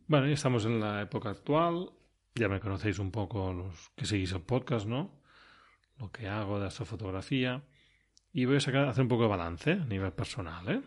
Bueno, 0.08 0.28
ya 0.28 0.34
estamos 0.34 0.66
en 0.66 0.80
la 0.80 1.02
época 1.02 1.30
actual, 1.30 1.92
ya 2.36 2.48
me 2.48 2.60
conocéis 2.60 3.00
un 3.00 3.12
poco 3.12 3.54
los 3.54 3.90
que 3.96 4.06
seguís 4.06 4.32
el 4.34 4.42
podcast, 4.42 4.86
¿no? 4.86 5.22
Lo 5.98 6.12
que 6.12 6.28
hago 6.28 6.60
de 6.60 6.68
astrofotografía. 6.68 7.64
Y 8.34 8.46
voy 8.46 8.56
a 8.56 8.58
hacer 8.58 9.02
un 9.02 9.08
poco 9.08 9.24
de 9.24 9.30
balance 9.30 9.72
a 9.72 9.86
nivel 9.86 10.14
personal, 10.14 10.70
¿eh? 10.70 10.82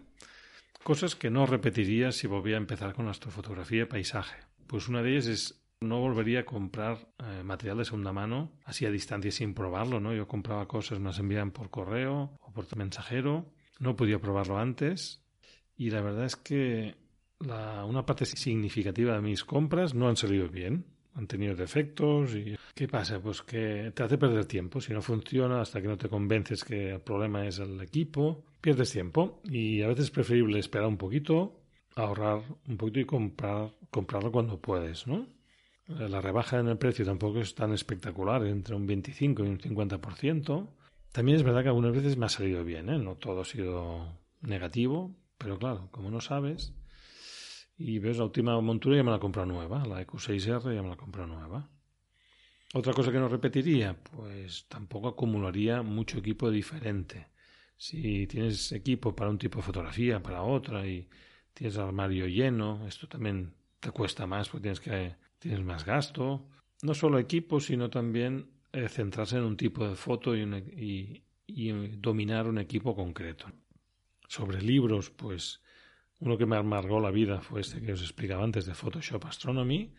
Cosas 0.83 1.17
que 1.17 1.31
no 1.31 1.47
repetiría 1.47 2.13
si 2.13 2.27
volvía 2.27 2.57
a 2.57 2.59
empezar 2.59 2.95
con 2.95 3.09
astrofotografía 3.09 3.83
y 3.83 3.87
paisaje. 3.87 4.37
Pues 4.67 4.89
una 4.89 5.03
de 5.03 5.13
ellas 5.13 5.27
es 5.27 5.65
no 5.81 6.01
volvería 6.01 6.41
a 6.41 6.45
comprar 6.45 7.09
eh, 7.19 7.43
material 7.43 7.79
de 7.79 7.85
segunda 7.85 8.13
mano 8.13 8.53
así 8.65 8.87
a 8.87 8.91
distancia 8.91 9.31
sin 9.31 9.55
probarlo, 9.55 10.01
¿no? 10.01 10.15
Yo 10.15 10.27
compraba 10.27 10.67
cosas, 10.67 10.99
me 10.99 11.07
las 11.07 11.19
enviaban 11.19 11.51
por 11.51 11.71
correo 11.71 12.39
o 12.41 12.53
por 12.53 12.75
mensajero, 12.77 13.53
no 13.79 13.97
podía 13.97 14.19
probarlo 14.19 14.59
antes 14.59 15.24
y 15.77 15.91
la 15.91 16.01
verdad 16.01 16.27
es 16.27 16.37
que 16.37 16.95
una 17.41 18.07
parte 18.07 18.25
significativa 18.25 19.15
de 19.15 19.21
mis 19.21 19.45
compras 19.45 19.95
no 19.95 20.09
han 20.09 20.17
salido 20.17 20.49
bien. 20.49 20.87
Han 21.17 21.29
tenido 21.29 21.55
defectos 21.55 22.35
y 22.35 22.57
¿qué 22.75 22.89
pasa? 22.89 23.21
Pues 23.21 23.43
que 23.43 23.93
te 23.95 24.03
hace 24.03 24.19
perder 24.19 24.47
tiempo. 24.47 24.81
Si 24.81 24.93
no 24.93 25.01
funciona 25.01 25.61
hasta 25.61 25.81
que 25.81 25.87
no 25.87 25.97
te 25.97 26.09
convences 26.09 26.65
que 26.65 26.91
el 26.91 27.01
problema 27.01 27.47
es 27.47 27.61
el 27.61 27.81
equipo, 27.81 28.45
pierdes 28.61 28.91
tiempo 28.91 29.41
y 29.45 29.83
a 29.83 29.89
veces 29.89 30.07
es 30.07 30.11
preferible 30.11 30.59
esperar 30.59 30.89
un 30.89 30.97
poquito, 30.97 31.61
ahorrar 31.95 32.43
un 32.67 32.77
poquito 32.77 33.01
y 33.01 33.05
comprar, 33.05 33.73
comprarlo 33.91 34.33
cuando 34.33 34.61
puedes, 34.61 35.07
¿no? 35.07 35.29
La 35.87 36.21
rebaja 36.21 36.59
en 36.59 36.69
el 36.69 36.79
precio 36.79 37.05
tampoco 37.05 37.41
es 37.41 37.55
tan 37.55 37.73
espectacular, 37.73 38.45
entre 38.47 38.75
un 38.75 38.87
25 38.87 39.45
y 39.45 39.49
un 39.49 39.59
50%. 39.59 40.69
También 41.13 41.37
es 41.37 41.45
verdad 41.45 41.63
que 41.63 41.69
algunas 41.69 41.93
veces 41.93 42.17
me 42.17 42.27
ha 42.27 42.31
salido 42.31 42.65
bien, 42.65 42.89
¿eh? 42.89 42.99
no 42.99 43.17
todo 43.17 43.43
ha 43.43 43.45
sido 43.45 44.19
negativo, 44.41 45.15
pero 45.45 45.59
claro, 45.59 45.91
como 45.91 46.11
no 46.11 46.23
sabes, 46.23 46.73
y 47.77 47.99
ves 47.99 48.17
la 48.17 48.25
última 48.25 48.59
montura 48.63 48.97
ya 48.97 49.03
me 49.03 49.11
la 49.11 49.19
compro 49.19 49.45
nueva, 49.45 49.85
la 49.85 50.01
EQ6R 50.01 50.75
ya 50.75 50.83
me 50.83 50.89
la 50.89 50.97
compro 50.97 51.27
nueva. 51.27 51.69
Otra 52.73 52.95
cosa 52.95 53.13
que 53.13 53.19
no 53.19 53.29
repetiría, 53.29 53.95
pues 53.95 54.67
tampoco 54.69 55.09
acumularía 55.09 55.83
mucho 55.83 56.17
equipo 56.17 56.51
diferente. 56.51 57.29
Si 57.77 58.27
tienes 58.27 58.73
equipo 58.73 59.15
para 59.15 59.29
un 59.29 59.37
tipo 59.37 59.59
de 59.59 59.65
fotografía, 59.65 60.23
para 60.23 60.41
otra, 60.41 60.87
y 60.87 61.11
tienes 61.53 61.77
armario 61.77 62.27
lleno, 62.27 62.87
esto 62.89 63.07
también 63.07 63.53
te 63.81 63.91
cuesta 63.91 64.27
más 64.27 64.49
porque 64.49 64.63
tienes 64.63 64.81
que 64.81 65.15
tienes 65.39 65.63
más 65.63 65.85
gasto. 65.85 66.49
No 66.81 66.95
solo 66.95 67.19
equipo, 67.19 67.61
sino 67.61 67.91
también 67.91 68.49
eh, 68.73 68.89
centrarse 68.89 69.37
en 69.37 69.45
un 69.45 69.59
tipo 69.59 69.87
de 69.87 69.95
foto 69.95 70.35
y, 70.35 71.23
dominar 71.99 72.47
un 72.47 72.57
equipo 72.57 72.97
concreto. 72.97 73.47
Sobre 74.35 74.61
libros, 74.61 75.11
pues 75.11 75.63
uno 76.19 76.37
que 76.37 76.45
me 76.45 76.57
amargó 76.57 76.99
la 76.99 77.13
vida 77.13 77.41
fue 77.41 77.61
este 77.61 77.81
que 77.81 77.93
os 77.93 78.01
explicaba 78.01 78.43
antes 78.43 78.67
de 78.67 78.75
Photoshop 78.75 79.25
Astronomy. 79.27 79.95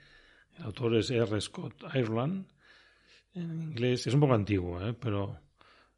El 0.58 0.63
autor 0.65 0.98
es 0.98 1.10
R. 1.10 1.39
Scott 1.39 1.86
Ireland. 1.93 2.45
En 3.34 3.62
inglés 3.62 4.08
es 4.08 4.13
un 4.13 4.19
poco 4.19 4.34
antiguo, 4.34 4.86
¿eh? 4.86 4.93
pero 4.93 5.39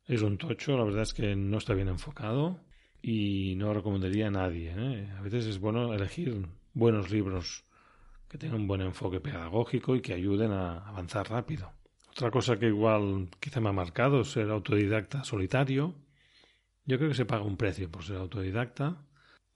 es 0.05 0.21
un 0.21 0.37
tocho. 0.37 0.77
La 0.77 0.83
verdad 0.83 1.01
es 1.01 1.15
que 1.15 1.35
no 1.35 1.57
está 1.57 1.73
bien 1.73 1.87
enfocado 1.87 2.59
y 3.01 3.55
no 3.55 3.73
recomendaría 3.73 4.27
a 4.27 4.31
nadie. 4.31 4.71
¿eh? 4.77 5.11
A 5.17 5.21
veces 5.21 5.47
es 5.47 5.57
bueno 5.57 5.91
elegir 5.95 6.47
buenos 6.75 7.09
libros 7.09 7.65
que 8.29 8.37
tengan 8.37 8.61
un 8.61 8.67
buen 8.67 8.81
enfoque 8.81 9.19
pedagógico 9.19 9.95
y 9.95 10.01
que 10.01 10.13
ayuden 10.13 10.51
a 10.51 10.87
avanzar 10.87 11.27
rápido. 11.27 11.71
Otra 12.11 12.29
cosa 12.29 12.59
que 12.59 12.67
igual 12.67 13.29
quizá 13.39 13.61
me 13.61 13.69
ha 13.69 13.73
marcado 13.73 14.21
es 14.21 14.27
ser 14.27 14.51
autodidacta 14.51 15.23
solitario. 15.23 15.95
Yo 16.87 16.97
creo 16.97 17.09
que 17.09 17.15
se 17.15 17.25
paga 17.25 17.43
un 17.43 17.57
precio 17.57 17.91
por 17.91 18.03
ser 18.05 18.15
autodidacta. 18.15 18.95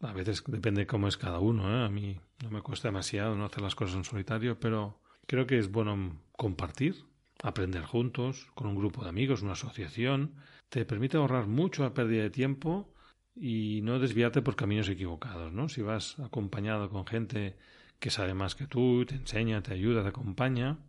A 0.01 0.11
veces 0.11 0.43
depende 0.47 0.85
cómo 0.85 1.07
es 1.07 1.15
cada 1.15 1.39
uno. 1.39 1.71
¿eh? 1.71 1.85
A 1.85 1.89
mí 1.89 2.19
no 2.43 2.51
me 2.51 2.61
cuesta 2.61 2.89
demasiado 2.89 3.35
no 3.35 3.45
hacer 3.45 3.61
las 3.61 3.73
cosas 3.73 3.95
en 3.95 4.03
solitario, 4.03 4.59
pero 4.59 4.99
creo 5.27 5.47
que 5.47 5.57
es 5.57 5.71
bueno 5.71 6.21
compartir, 6.33 7.05
aprender 7.41 7.83
juntos, 7.83 8.49
con 8.53 8.67
un 8.67 8.75
grupo 8.75 9.03
de 9.03 9.09
amigos, 9.09 9.43
una 9.43 9.53
asociación. 9.53 10.35
Te 10.67 10.83
permite 10.83 11.15
ahorrar 11.15 11.47
mucho 11.47 11.85
a 11.85 11.93
pérdida 11.93 12.23
de 12.23 12.31
tiempo 12.31 12.93
y 13.33 13.79
no 13.83 13.99
desviarte 13.99 14.41
por 14.41 14.57
caminos 14.57 14.89
equivocados. 14.89 15.53
¿no? 15.53 15.69
Si 15.69 15.81
vas 15.81 16.19
acompañado 16.19 16.89
con 16.89 17.07
gente 17.07 17.55
que 17.99 18.09
sabe 18.09 18.33
más 18.33 18.55
que 18.55 18.67
tú, 18.67 19.05
te 19.05 19.15
enseña, 19.15 19.63
te 19.63 19.73
ayuda, 19.73 20.03
te 20.03 20.09
acompaña, 20.09 20.79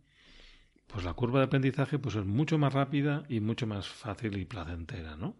pues 0.87 1.05
la 1.05 1.13
curva 1.13 1.39
de 1.39 1.45
aprendizaje 1.45 1.99
pues 1.99 2.15
es 2.15 2.25
mucho 2.25 2.57
más 2.57 2.73
rápida 2.73 3.23
y 3.29 3.39
mucho 3.39 3.65
más 3.65 3.87
fácil 3.87 4.37
y 4.37 4.43
placentera, 4.43 5.15
¿no? 5.15 5.37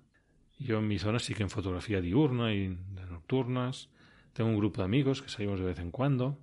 Yo 0.59 0.79
en 0.79 0.87
mi 0.87 0.99
zona 0.99 1.19
sí 1.19 1.33
que 1.33 1.43
en 1.43 1.49
fotografía 1.49 2.01
diurna 2.01 2.53
y 2.53 2.67
de 2.67 3.05
nocturnas. 3.09 3.89
Tengo 4.33 4.49
un 4.49 4.57
grupo 4.57 4.81
de 4.81 4.85
amigos 4.85 5.21
que 5.21 5.29
salimos 5.29 5.59
de 5.59 5.65
vez 5.65 5.79
en 5.79 5.91
cuando, 5.91 6.39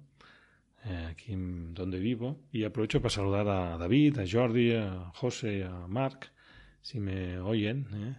eh, 0.84 1.08
aquí 1.10 1.34
donde 1.36 1.98
vivo, 1.98 2.40
y 2.52 2.64
aprovecho 2.64 3.00
para 3.00 3.10
saludar 3.10 3.48
a 3.48 3.76
David, 3.78 4.18
a 4.18 4.24
Jordi, 4.30 4.72
a 4.72 5.10
José, 5.14 5.64
a 5.64 5.86
Marc, 5.88 6.32
si 6.80 7.00
me 7.00 7.38
oyen, 7.40 7.86
¿eh? 7.92 8.16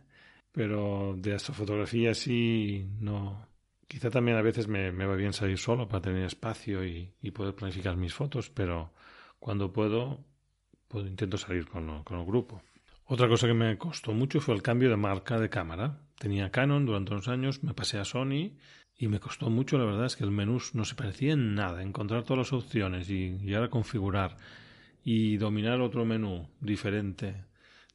pero 0.51 1.15
de 1.17 1.35
astrofotografía 1.35 2.13
sí 2.13 2.85
no. 2.99 3.47
Quizá 3.87 4.09
también 4.09 4.37
a 4.37 4.41
veces 4.41 4.67
me, 4.67 4.91
va 4.91 5.15
bien 5.15 5.33
salir 5.33 5.57
solo 5.57 5.87
para 5.87 6.01
tener 6.01 6.25
espacio 6.25 6.85
y, 6.85 7.13
y 7.21 7.31
poder 7.31 7.55
planificar 7.55 7.97
mis 7.97 8.13
fotos, 8.13 8.49
pero 8.49 8.91
cuando 9.39 9.73
puedo 9.73 10.25
intento 10.93 11.37
salir 11.37 11.67
con, 11.67 11.89
el 11.89 12.25
grupo. 12.25 12.61
Otra 13.13 13.27
cosa 13.27 13.45
que 13.45 13.53
me 13.53 13.77
costó 13.77 14.13
mucho 14.13 14.39
fue 14.39 14.55
el 14.55 14.61
cambio 14.61 14.89
de 14.89 14.95
marca 14.95 15.37
de 15.37 15.49
cámara. 15.49 15.99
Tenía 16.17 16.49
Canon 16.49 16.85
durante 16.85 17.11
unos 17.11 17.27
años, 17.27 17.61
me 17.61 17.73
pasé 17.73 17.99
a 17.99 18.05
Sony 18.05 18.53
y 18.97 19.09
me 19.09 19.19
costó 19.19 19.49
mucho, 19.49 19.77
la 19.77 19.83
verdad 19.83 20.05
es 20.05 20.15
que 20.15 20.23
el 20.23 20.31
menú 20.31 20.59
no 20.71 20.85
se 20.85 20.95
parecía 20.95 21.33
en 21.33 21.53
nada. 21.53 21.83
Encontrar 21.83 22.23
todas 22.23 22.37
las 22.37 22.53
opciones 22.53 23.09
y, 23.09 23.37
y 23.43 23.53
ahora 23.53 23.69
configurar 23.69 24.37
y 25.03 25.35
dominar 25.35 25.81
otro 25.81 26.05
menú 26.05 26.47
diferente 26.61 27.35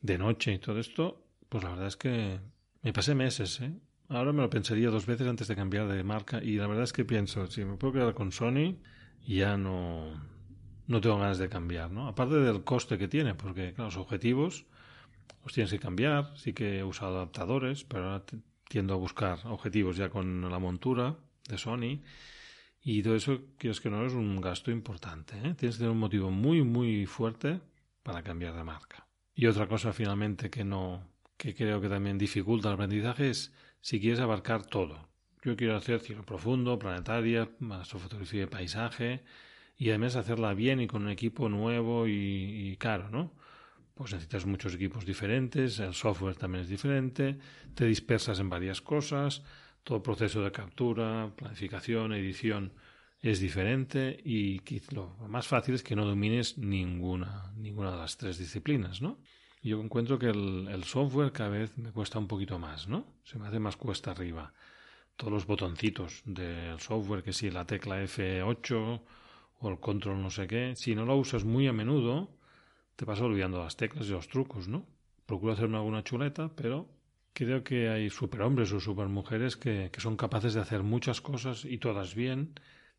de 0.02 0.18
noche 0.18 0.52
y 0.52 0.58
todo 0.58 0.78
esto, 0.78 1.24
pues 1.48 1.64
la 1.64 1.70
verdad 1.70 1.86
es 1.86 1.96
que 1.96 2.38
me 2.82 2.92
pasé 2.92 3.14
meses, 3.14 3.62
¿eh? 3.62 3.72
Ahora 4.10 4.34
me 4.34 4.42
lo 4.42 4.50
pensaría 4.50 4.90
dos 4.90 5.06
veces 5.06 5.26
antes 5.26 5.48
de 5.48 5.56
cambiar 5.56 5.88
de 5.88 6.04
marca 6.04 6.44
y 6.44 6.56
la 6.56 6.66
verdad 6.66 6.84
es 6.84 6.92
que 6.92 7.06
pienso, 7.06 7.46
si 7.46 7.64
me 7.64 7.78
puedo 7.78 7.94
quedar 7.94 8.12
con 8.12 8.32
Sony, 8.32 8.76
ya 9.26 9.56
no, 9.56 10.12
no 10.86 11.00
tengo 11.00 11.16
ganas 11.16 11.38
de 11.38 11.48
cambiar, 11.48 11.90
¿no? 11.90 12.06
Aparte 12.06 12.34
del 12.34 12.64
coste 12.64 12.98
que 12.98 13.08
tiene, 13.08 13.34
porque 13.34 13.72
claro, 13.72 13.88
los 13.88 13.96
objetivos 13.96 14.66
los 15.42 15.52
tienes 15.52 15.70
que 15.70 15.78
cambiar, 15.78 16.32
sí 16.36 16.52
que 16.52 16.78
he 16.78 16.84
usado 16.84 17.16
adaptadores, 17.16 17.84
pero 17.84 18.04
ahora 18.04 18.24
tiendo 18.68 18.94
a 18.94 18.96
buscar 18.96 19.38
objetivos 19.46 19.96
ya 19.96 20.08
con 20.08 20.50
la 20.50 20.58
montura 20.58 21.16
de 21.48 21.58
Sony 21.58 22.02
y 22.82 23.02
todo 23.02 23.16
eso, 23.16 23.40
es 23.58 23.80
que 23.80 23.90
no, 23.90 24.04
es 24.06 24.12
un 24.12 24.40
gasto 24.40 24.70
importante, 24.70 25.36
¿eh? 25.36 25.54
Tienes 25.54 25.76
que 25.76 25.80
tener 25.80 25.90
un 25.90 25.98
motivo 25.98 26.30
muy, 26.30 26.62
muy 26.62 27.06
fuerte 27.06 27.60
para 28.02 28.22
cambiar 28.22 28.54
de 28.54 28.62
marca. 28.62 29.06
Y 29.34 29.46
otra 29.46 29.66
cosa 29.66 29.92
finalmente 29.92 30.50
que 30.50 30.64
no, 30.64 31.02
que 31.36 31.54
creo 31.54 31.80
que 31.80 31.88
también 31.88 32.16
dificulta 32.16 32.68
el 32.68 32.74
aprendizaje 32.74 33.30
es 33.30 33.52
si 33.80 34.00
quieres 34.00 34.20
abarcar 34.20 34.66
todo. 34.66 35.08
Yo 35.42 35.56
quiero 35.56 35.76
hacer 35.76 36.00
cielo 36.00 36.24
profundo, 36.24 36.78
planetaria, 36.78 37.48
astrofotografía 37.70 38.42
de 38.42 38.46
paisaje, 38.46 39.22
y 39.76 39.90
además 39.90 40.16
hacerla 40.16 40.54
bien 40.54 40.80
y 40.80 40.86
con 40.86 41.02
un 41.02 41.10
equipo 41.10 41.48
nuevo 41.48 42.06
y, 42.08 42.76
caro, 42.78 43.10
¿no? 43.10 43.32
Pues 43.96 44.12
necesitas 44.12 44.44
muchos 44.44 44.74
equipos 44.74 45.06
diferentes, 45.06 45.78
el 45.78 45.94
software 45.94 46.36
también 46.36 46.64
es 46.64 46.68
diferente, 46.68 47.38
te 47.74 47.86
dispersas 47.86 48.38
en 48.40 48.50
varias 48.50 48.82
cosas, 48.82 49.42
todo 49.84 49.96
el 49.96 50.02
proceso 50.02 50.42
de 50.42 50.52
captura, 50.52 51.32
planificación, 51.34 52.12
edición 52.12 52.74
es 53.22 53.40
diferente 53.40 54.20
y 54.22 54.60
lo 54.90 55.16
más 55.28 55.46
fácil 55.46 55.74
es 55.74 55.82
que 55.82 55.96
no 55.96 56.04
domines 56.04 56.58
ninguna, 56.58 57.50
ninguna 57.56 57.92
de 57.92 57.96
las 57.96 58.18
tres 58.18 58.36
disciplinas, 58.36 59.00
¿no? 59.00 59.18
Yo 59.62 59.80
encuentro 59.80 60.18
que 60.18 60.26
el, 60.26 60.68
el, 60.68 60.84
software 60.84 61.32
cada 61.32 61.48
vez 61.48 61.78
me 61.78 61.90
cuesta 61.90 62.18
un 62.18 62.28
poquito 62.28 62.58
más, 62.58 62.88
¿no? 62.88 63.06
Se 63.24 63.38
me 63.38 63.46
hace 63.48 63.60
más 63.60 63.78
cuesta 63.78 64.10
arriba. 64.10 64.52
Todos 65.16 65.32
los 65.32 65.46
botoncitos 65.46 66.20
del 66.26 66.78
software, 66.80 67.22
que 67.22 67.32
si 67.32 67.50
la 67.50 67.64
tecla 67.64 68.02
F8 68.02 69.00
o 69.60 69.70
el 69.70 69.80
control 69.80 70.20
no 70.20 70.28
sé 70.28 70.46
qué, 70.46 70.74
si 70.76 70.94
no 70.94 71.06
lo 71.06 71.16
usas 71.16 71.44
muy 71.44 71.66
a 71.66 71.72
menudo, 71.72 72.35
te 72.96 73.04
vas 73.04 73.20
olvidando 73.20 73.62
las 73.62 73.76
teclas 73.76 74.06
y 74.06 74.10
los 74.10 74.28
trucos, 74.28 74.68
¿no? 74.68 74.86
Procuro 75.26 75.52
hacerme 75.52 75.76
alguna 75.76 76.02
chuleta, 76.02 76.50
pero 76.54 76.88
creo 77.32 77.62
que 77.62 77.88
hay 77.88 78.10
superhombres 78.10 78.72
o 78.72 78.80
supermujeres 78.80 79.56
que, 79.56 79.90
que 79.92 80.00
son 80.00 80.16
capaces 80.16 80.54
de 80.54 80.60
hacer 80.60 80.82
muchas 80.82 81.20
cosas 81.20 81.64
y 81.64 81.78
todas 81.78 82.14
bien. 82.14 82.54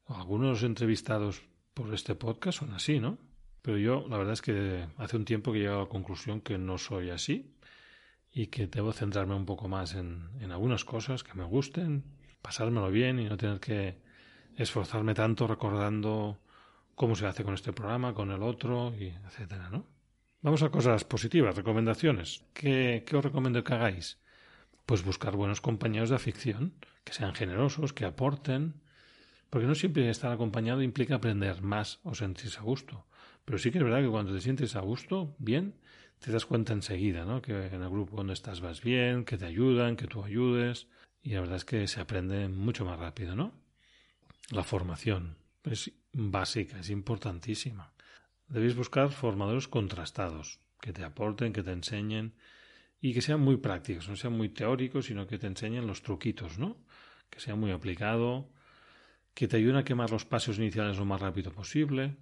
Algunos 0.06 0.46
de 0.46 0.52
los 0.52 0.64
entrevistados 0.64 1.42
por 1.74 1.94
este 1.94 2.16
podcast 2.16 2.60
son 2.60 2.74
así, 2.74 3.00
¿no? 3.00 3.18
Pero 3.62 3.78
yo, 3.78 4.06
la 4.08 4.18
verdad 4.18 4.34
es 4.34 4.42
que 4.42 4.88
hace 4.98 5.18
un 5.18 5.26
tiempo 5.26 5.52
que 5.52 5.58
he 5.58 5.62
llegado 5.62 5.82
a 5.82 5.84
la 5.84 5.90
conclusión 5.90 6.42
que 6.42 6.58
no 6.58 6.78
soy 6.78 7.10
así 7.10 7.56
y 8.32 8.48
que 8.48 8.68
debo 8.68 8.94
centrarme 8.94 9.36
un 9.36 9.46
poco 9.46 9.68
más 9.68 9.96
en, 9.96 10.30
en 10.40 10.52
algunas 10.52 10.86
cosas 10.86 11.24
que 11.24 11.34
me 11.34 11.44
gusten, 11.44 12.04
pasármelo 12.42 12.92
bien 12.92 13.20
y 13.20 13.26
no 13.26 13.36
tener 13.36 13.60
que 13.60 13.98
esforzarme 14.56 15.14
tanto 15.14 15.48
recordando 15.48 16.40
cómo 16.98 17.16
se 17.16 17.28
hace 17.28 17.44
con 17.44 17.54
este 17.54 17.74
programa, 17.74 18.16
con 18.16 18.32
el 18.32 18.42
otro, 18.42 18.92
y 19.00 19.14
etcétera, 19.28 19.70
¿no? 19.70 19.86
Vamos 20.42 20.64
a 20.64 20.72
cosas 20.72 21.04
positivas, 21.04 21.56
recomendaciones. 21.56 22.44
¿Qué, 22.56 23.06
os 23.14 23.24
recomiendo 23.24 23.64
que 23.64 23.74
hagáis? 23.74 24.18
pues 24.88 25.04
buscar 25.04 25.36
buenos 25.36 25.60
compañeros 25.60 26.10
de 26.10 26.16
afición, 26.16 26.74
que 27.04 27.12
sean 27.12 27.36
generosos, 27.36 27.92
que 27.92 28.06
aporten, 28.06 28.82
porque 29.50 29.68
no 29.68 29.76
siempre 29.76 30.10
estar 30.10 30.32
acompañado 30.32 30.82
implica 30.82 31.16
aprender 31.16 31.62
más 31.62 32.00
o 32.04 32.16
sentirse 32.16 32.58
a 32.58 32.62
gusto. 32.62 33.06
Pero 33.44 33.58
sí 33.58 33.70
que 33.70 33.80
es 33.80 33.84
verdad 33.84 34.02
que 34.02 34.10
cuando 34.10 34.34
te 34.34 34.40
sientes 34.40 34.78
a 34.78 34.80
gusto, 34.80 35.36
bien, 35.40 35.76
te 36.20 36.32
das 36.32 36.46
cuenta 36.46 36.72
enseguida, 36.72 37.26
¿no? 37.26 37.42
Que 37.42 37.68
en 37.68 37.82
el 37.84 37.90
grupo 37.90 38.16
donde 38.16 38.32
estás 38.32 38.62
vas 38.62 38.82
bien, 38.82 39.26
que 39.26 39.38
te 39.38 39.46
ayudan, 39.46 39.98
que 39.98 40.08
tú 40.08 40.24
ayudes. 40.24 40.88
Y 41.22 41.32
la 41.32 41.42
verdad 41.42 41.58
es 41.58 41.66
que 41.66 41.86
se 41.88 42.00
aprende 42.00 42.48
mucho 42.48 42.86
más 42.86 42.98
rápido, 42.98 43.36
¿no? 43.36 43.52
La 44.52 44.64
formación 44.64 45.36
es 45.72 45.92
básica, 46.14 46.80
es 46.80 46.90
importantísima. 46.90 47.94
Debéis 48.48 48.76
buscar 48.76 49.12
formadores 49.12 49.68
contrastados, 49.68 50.60
que 50.82 50.94
te 50.94 51.04
aporten, 51.04 51.54
que 51.54 51.64
te 51.64 51.72
enseñen 51.72 52.36
y 53.02 53.14
que 53.14 53.22
sean 53.22 53.42
muy 53.42 53.58
prácticos, 53.58 54.08
no 54.10 54.16
sean 54.16 54.34
muy 54.34 54.50
teóricos, 54.50 55.06
sino 55.06 55.28
que 55.28 55.38
te 55.38 55.48
enseñen 55.48 55.86
los 55.86 56.02
truquitos, 56.02 56.58
¿no? 56.58 56.78
Que 57.30 57.40
sea 57.40 57.56
muy 57.56 57.72
aplicado, 57.72 58.50
que 59.34 59.48
te 59.48 59.58
ayuden 59.58 59.76
a 59.76 59.84
quemar 59.84 60.12
los 60.12 60.26
pasos 60.26 60.58
iniciales 60.58 60.98
lo 60.98 61.06
más 61.06 61.22
rápido 61.22 61.52
posible. 61.52 62.16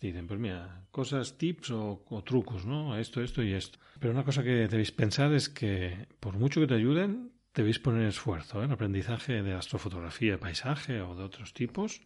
Te 0.00 0.06
dicen, 0.06 0.26
pues 0.26 0.40
mira, 0.40 0.86
cosas, 0.90 1.36
tips 1.36 1.70
o, 1.72 2.22
trucos, 2.24 2.64
¿no? 2.64 2.96
Esto, 2.96 3.22
esto 3.22 3.42
y 3.42 3.52
esto. 3.52 3.78
Pero 3.98 4.12
una 4.12 4.24
cosa 4.24 4.42
que 4.42 4.68
debéis 4.68 4.92
pensar 4.92 5.32
es 5.32 5.48
que, 5.48 6.08
por 6.20 6.38
mucho 6.38 6.60
que 6.60 6.66
te 6.66 6.74
ayuden, 6.74 7.32
debéis 7.54 7.78
poner 7.78 8.06
esfuerzo. 8.06 8.62
¿eh? 8.62 8.64
El 8.64 8.72
aprendizaje 8.72 9.42
de 9.42 9.52
astrofotografía, 9.52 10.40
paisaje 10.40 11.00
o 11.02 11.14
de 11.14 11.22
otros 11.22 11.52
tipos 11.52 12.02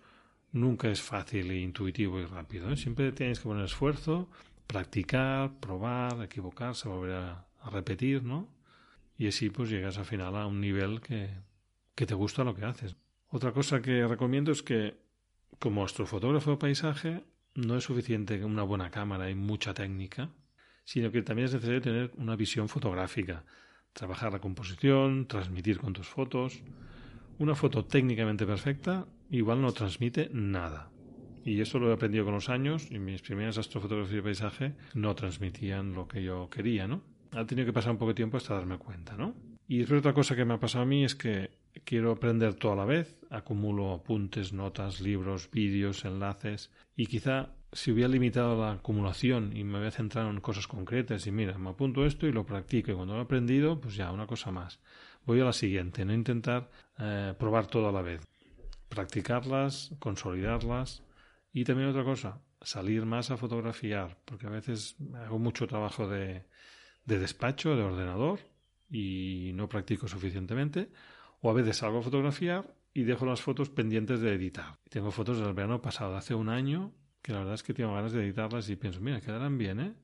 nunca 0.53 0.89
es 0.89 1.03
fácil 1.03 1.51
e 1.51 1.61
intuitivo 1.61 2.21
y 2.21 2.25
rápido. 2.25 2.71
¿eh? 2.71 2.77
Siempre 2.77 3.13
tienes 3.13 3.39
que 3.39 3.45
poner 3.49 3.65
esfuerzo, 3.65 4.29
practicar, 4.67 5.59
probar, 5.61 6.23
equivocarse, 6.23 6.89
volver 6.89 7.17
a, 7.17 7.45
repetir, 7.71 8.23
¿no? 8.23 8.49
Y 9.19 9.27
así 9.27 9.51
pues 9.51 9.69
llegas 9.69 9.99
al 9.99 10.07
final 10.07 10.37
a 10.37 10.47
un 10.47 10.61
nivel 10.61 11.01
que, 11.01 11.29
que 11.95 12.07
te 12.07 12.15
gusta 12.15 12.45
lo 12.45 12.55
que 12.55 12.65
haces. 12.65 12.97
Otra 13.29 13.53
cosa 13.53 13.83
que 13.83 14.07
recomiendo 14.07 14.53
es 14.53 14.63
que 14.63 14.97
como 15.59 15.85
astrofotógrafo 15.85 16.53
de 16.53 16.57
paisaje 16.57 17.25
no 17.55 17.77
es 17.77 17.85
suficiente 17.85 18.43
una 18.45 18.63
buena 18.63 18.91
cámara 18.91 19.29
y 19.29 19.35
mucha 19.35 19.75
técnica, 19.75 20.31
sino 20.85 21.11
que 21.11 21.23
también 21.23 21.47
es 21.47 21.55
necesario 21.55 21.83
tener 21.83 22.13
una 22.17 22.37
visión 22.37 22.69
fotográfica, 22.69 23.45
trabajar 23.93 24.33
la 24.33 24.41
composición, 24.41 25.27
transmitir 25.27 25.79
con 25.79 25.93
tus 25.93 26.09
fotos. 26.09 26.63
Una 27.39 27.55
foto 27.55 27.85
técnicamente 27.85 28.47
perfecta 28.47 29.07
igual 29.31 29.63
no 29.63 29.73
transmite 29.73 30.29
nada. 30.33 30.91
Y 31.45 31.61
eso 31.61 31.79
lo 31.79 31.89
he 31.89 31.95
aprendido 31.95 32.25
con 32.25 32.35
los 32.35 32.49
años 32.49 32.91
y 32.91 32.99
mis 32.99 33.23
primeras 33.23 33.59
astrofotografías 33.59 34.17
de 34.17 34.23
paisaje 34.23 34.75
no 34.95 35.15
transmitían 35.15 35.95
lo 35.95 36.09
que 36.09 36.23
yo 36.23 36.51
quería, 36.51 36.89
¿no? 36.89 37.03
Ha 37.31 37.47
tenido 37.47 37.65
que 37.65 37.73
pasar 37.73 37.93
un 37.93 37.99
poco 37.99 38.11
de 38.11 38.17
tiempo 38.17 38.39
hasta 38.39 38.55
darme 38.55 38.79
cuenta, 38.79 39.17
¿no? 39.17 39.35
Y 39.69 39.83
otra 39.93 40.15
cosa 40.15 40.35
que 40.35 40.45
me 40.45 40.55
ha 40.55 40.61
pasado 40.61 40.83
a 40.83 40.87
mí 40.87 41.05
es 41.05 41.15
que 41.15 41.51
quiero 41.85 42.11
aprender 42.11 42.55
todo 42.55 42.73
a 42.73 42.77
la 42.77 42.85
vez, 42.85 43.17
acumulo 43.31 43.93
apuntes, 43.93 44.53
notas, 44.53 45.01
libros, 45.01 45.49
vídeos, 45.53 46.05
enlaces 46.05 46.73
y 46.97 47.07
quizá 47.07 47.51
si 47.73 47.93
hubiera 47.93 48.09
limitado 48.09 48.59
la 48.61 48.73
acumulación 48.73 49.57
y 49.57 49.63
me 49.63 49.79
había 49.79 49.91
centrado 49.91 50.31
en 50.31 50.41
cosas 50.41 50.67
concretas 50.67 51.27
y 51.27 51.31
mira, 51.31 51.57
me 51.59 51.71
apunto 51.71 52.05
esto 52.05 52.27
y 52.27 52.33
lo 52.33 52.47
practico 52.47 52.91
y 52.91 52.95
cuando 52.95 53.15
lo 53.15 53.21
he 53.21 53.25
aprendido, 53.25 53.81
pues 53.81 53.95
ya, 53.95 54.11
una 54.11 54.27
cosa 54.27 54.51
más. 54.51 54.81
Voy 55.29 55.43
a 55.43 55.45
la 55.45 55.53
siguiente, 55.53 56.07
no 56.07 56.15
intentar 56.15 56.71
eh, 56.99 57.35
probar 57.39 57.67
todo 57.67 57.91
a 57.91 57.93
la 57.93 58.01
vez. 58.01 58.27
Practicarlas, 58.89 59.95
consolidarlas 59.99 61.03
y 61.53 61.65
también 61.65 61.91
otra 61.91 62.03
cosa, 62.03 62.41
salir 62.63 63.05
más 63.05 63.31
a 63.31 63.37
fotografiar, 63.37 64.17
porque 64.25 64.47
a 64.47 64.51
veces 64.51 64.97
hago 65.17 65.39
mucho 65.39 65.67
trabajo 65.67 66.09
de, 66.09 66.47
de 67.05 67.19
despacho, 67.19 67.77
de 67.77 67.83
ordenador 67.83 68.41
y 68.89 69.51
no 69.53 69.69
practico 69.69 70.09
suficientemente, 70.09 70.89
o 71.43 71.51
a 71.51 71.53
veces 71.53 71.77
salgo 71.77 71.99
a 71.99 72.03
fotografiar 72.03 72.75
y 72.95 73.03
dejo 73.03 73.27
las 73.27 73.43
fotos 73.43 73.69
pendientes 73.69 74.21
de 74.23 74.33
editar. 74.33 74.79
Tengo 74.89 75.11
fotos 75.11 75.41
del 75.41 75.53
verano 75.53 75.83
pasado, 75.83 76.17
hace 76.17 76.35
un 76.35 76.49
año, 76.49 76.95
que 77.21 77.33
la 77.33 77.41
verdad 77.41 77.57
es 77.57 77.63
que 77.63 77.75
tengo 77.75 77.93
ganas 77.93 78.13
de 78.13 78.25
editarlas 78.25 78.71
y 78.71 78.77
pienso, 78.77 79.03
mira, 79.03 79.21
quedarán 79.21 79.59
bien, 79.59 79.81
¿eh? 79.81 79.95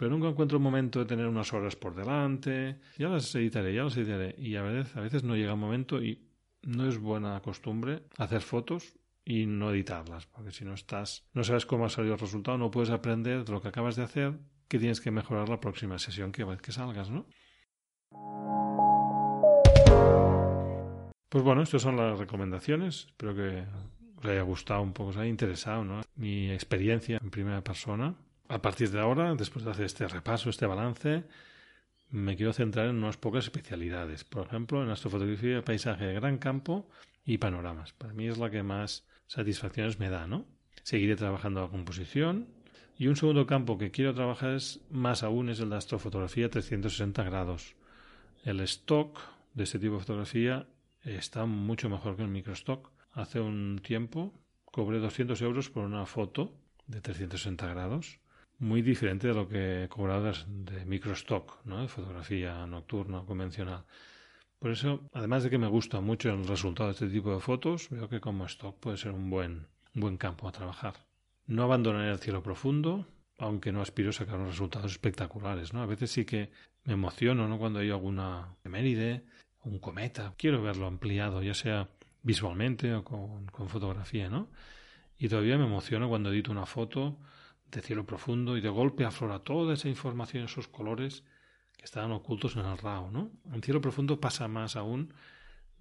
Pero 0.00 0.12
nunca 0.12 0.28
encuentro 0.28 0.56
un 0.56 0.64
momento 0.64 1.00
de 1.00 1.04
tener 1.04 1.26
unas 1.26 1.52
horas 1.52 1.76
por 1.76 1.94
delante. 1.94 2.80
Ya 2.96 3.10
las 3.10 3.34
editaré, 3.34 3.74
ya 3.74 3.84
las 3.84 3.98
editaré. 3.98 4.34
Y 4.38 4.56
a 4.56 4.62
veces, 4.62 4.96
a 4.96 5.00
veces 5.02 5.24
no 5.24 5.36
llega 5.36 5.52
el 5.52 5.58
momento 5.58 6.02
y 6.02 6.26
no 6.62 6.88
es 6.88 6.96
buena 6.96 7.38
costumbre 7.42 8.04
hacer 8.16 8.40
fotos 8.40 8.94
y 9.26 9.44
no 9.44 9.70
editarlas, 9.70 10.24
porque 10.24 10.52
si 10.52 10.64
no 10.64 10.72
estás, 10.72 11.28
no 11.34 11.44
sabes 11.44 11.66
cómo 11.66 11.84
ha 11.84 11.90
salido 11.90 12.14
el 12.14 12.18
resultado, 12.18 12.56
no 12.56 12.70
puedes 12.70 12.88
aprender 12.88 13.44
de 13.44 13.52
lo 13.52 13.60
que 13.60 13.68
acabas 13.68 13.96
de 13.96 14.04
hacer, 14.04 14.38
que 14.68 14.78
tienes 14.78 15.02
que 15.02 15.10
mejorar 15.10 15.50
la 15.50 15.60
próxima 15.60 15.98
sesión 15.98 16.32
que, 16.32 16.46
que 16.62 16.72
salgas, 16.72 17.10
¿no? 17.10 17.26
Pues 21.28 21.44
bueno, 21.44 21.60
estas 21.60 21.82
son 21.82 21.98
las 21.98 22.18
recomendaciones. 22.18 23.04
Espero 23.08 23.34
que 23.34 23.64
os 24.16 24.24
haya 24.24 24.40
gustado 24.40 24.80
un 24.80 24.94
poco, 24.94 25.10
os 25.10 25.18
haya 25.18 25.28
interesado 25.28 25.84
¿no? 25.84 26.00
mi 26.16 26.50
experiencia 26.50 27.18
en 27.22 27.28
primera 27.28 27.62
persona. 27.62 28.16
A 28.50 28.60
partir 28.60 28.90
de 28.90 28.98
ahora, 28.98 29.36
después 29.36 29.64
de 29.64 29.70
hacer 29.70 29.84
este 29.84 30.08
repaso, 30.08 30.50
este 30.50 30.66
balance, 30.66 31.22
me 32.10 32.34
quiero 32.34 32.52
centrar 32.52 32.88
en 32.88 32.96
unas 32.96 33.16
pocas 33.16 33.44
especialidades. 33.44 34.24
Por 34.24 34.44
ejemplo, 34.44 34.82
en 34.82 34.90
astrofotografía 34.90 35.62
paisaje 35.62 36.06
de 36.06 36.14
gran 36.14 36.36
campo 36.38 36.90
y 37.24 37.38
panoramas. 37.38 37.92
Para 37.92 38.12
mí 38.12 38.26
es 38.26 38.38
la 38.38 38.50
que 38.50 38.64
más 38.64 39.06
satisfacciones 39.28 40.00
me 40.00 40.10
da, 40.10 40.26
¿no? 40.26 40.46
Seguiré 40.82 41.14
trabajando 41.14 41.62
la 41.62 41.68
composición. 41.68 42.48
Y 42.98 43.06
un 43.06 43.14
segundo 43.14 43.46
campo 43.46 43.78
que 43.78 43.92
quiero 43.92 44.14
trabajar 44.14 44.54
es 44.54 44.80
más 44.90 45.22
aún 45.22 45.48
es 45.48 45.60
el 45.60 45.70
de 45.70 45.76
astrofotografía 45.76 46.50
360 46.50 47.22
grados. 47.22 47.76
El 48.42 48.58
stock 48.62 49.20
de 49.54 49.62
este 49.62 49.78
tipo 49.78 49.94
de 49.94 50.00
fotografía 50.00 50.66
está 51.04 51.46
mucho 51.46 51.88
mejor 51.88 52.16
que 52.16 52.22
el 52.22 52.28
microstock 52.28 52.90
hace 53.12 53.38
un 53.38 53.80
tiempo 53.80 54.34
cobré 54.64 54.98
200 54.98 55.40
euros 55.42 55.70
por 55.70 55.84
una 55.84 56.04
foto 56.04 56.52
de 56.88 57.00
360 57.00 57.68
grados, 57.68 58.18
muy 58.60 58.82
diferente 58.82 59.28
de 59.28 59.34
lo 59.34 59.48
que 59.48 59.88
cobrado 59.90 60.32
de, 60.46 60.84
microstock, 60.84 61.64
¿no? 61.64 61.82
de 61.82 61.88
fotografía 61.88 62.66
nocturna 62.66 63.24
convencional. 63.24 63.84
Por 64.58 64.70
eso, 64.70 65.08
además 65.12 65.42
de 65.42 65.50
que 65.50 65.58
me 65.58 65.66
gusta 65.66 66.00
mucho 66.00 66.30
el 66.30 66.46
resultado 66.46 66.90
de 66.90 66.92
este 66.92 67.08
tipo 67.08 67.34
de 67.34 67.40
fotos, 67.40 67.88
veo 67.90 68.08
que 68.08 68.20
como 68.20 68.44
stock 68.44 68.78
puede 68.78 68.98
ser 68.98 69.12
un 69.12 69.30
buen, 69.30 69.66
buen 69.94 70.18
campo 70.18 70.46
a 70.46 70.52
trabajar. 70.52 70.94
No 71.46 71.62
abandonaré 71.62 72.10
el 72.10 72.18
cielo 72.18 72.42
profundo, 72.42 73.06
aunque 73.38 73.72
no 73.72 73.80
aspiro 73.80 74.10
a 74.10 74.12
sacar 74.12 74.36
unos 74.36 74.50
resultados 74.50 74.92
espectaculares. 74.92 75.72
¿no? 75.72 75.82
A 75.82 75.86
veces 75.86 76.10
sí 76.10 76.26
que 76.26 76.50
me 76.84 76.92
emociono 76.92 77.48
¿no? 77.48 77.58
cuando 77.58 77.78
hay 77.78 77.90
alguna 77.90 78.54
eméride, 78.62 79.24
un 79.64 79.78
cometa. 79.78 80.34
Quiero 80.36 80.62
verlo 80.62 80.86
ampliado, 80.86 81.42
ya 81.42 81.54
sea 81.54 81.88
visualmente 82.22 82.94
o 82.94 83.04
con, 83.04 83.68
fotografía, 83.68 84.28
¿no? 84.28 84.48
Y 85.18 85.28
todavía 85.28 85.58
me 85.58 85.64
emociono 85.64 86.08
cuando 86.08 86.30
edito 86.30 86.50
una 86.50 86.66
foto 86.66 87.18
de 87.70 87.82
cielo 87.82 88.04
profundo 88.04 88.56
y 88.56 88.60
de 88.60 88.68
golpe 88.68 89.04
aflora 89.04 89.40
toda 89.40 89.74
esa 89.74 89.88
información, 89.88 90.44
esos 90.44 90.68
colores 90.68 91.24
que 91.76 91.84
estaban 91.84 92.12
ocultos 92.12 92.56
en 92.56 92.66
el 92.66 92.78
RAW, 92.78 93.10
¿no? 93.10 93.30
En 93.52 93.62
cielo 93.62 93.80
profundo 93.80 94.20
pasa 94.20 94.48
más 94.48 94.76
aún. 94.76 95.14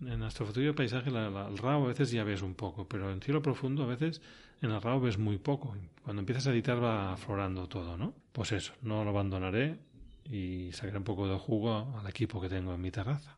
En 0.01 0.23
astrofotografía 0.23 0.75
paisaje 0.75 1.09
el 1.09 1.57
RAW 1.57 1.85
a 1.85 1.87
veces 1.87 2.11
ya 2.11 2.23
ves 2.23 2.41
un 2.41 2.55
poco, 2.55 2.87
pero 2.87 3.11
en 3.11 3.21
cielo 3.21 3.41
profundo 3.41 3.83
a 3.83 3.87
veces 3.87 4.21
en 4.61 4.71
el 4.71 4.81
RAW 4.81 5.01
ves 5.01 5.17
muy 5.17 5.37
poco. 5.37 5.75
Cuando 6.03 6.21
empiezas 6.21 6.47
a 6.47 6.51
editar 6.51 6.81
va 6.81 7.13
aflorando 7.13 7.67
todo, 7.67 7.97
¿no? 7.97 8.13
Pues 8.31 8.51
eso, 8.53 8.73
no 8.81 9.03
lo 9.03 9.09
abandonaré 9.09 9.79
y 10.23 10.71
sacaré 10.71 10.97
un 10.97 11.03
poco 11.03 11.27
de 11.27 11.37
jugo 11.37 11.97
al 11.97 12.07
equipo 12.07 12.39
que 12.39 12.49
tengo 12.49 12.73
en 12.73 12.81
mi 12.81 12.91
terraza. 12.91 13.37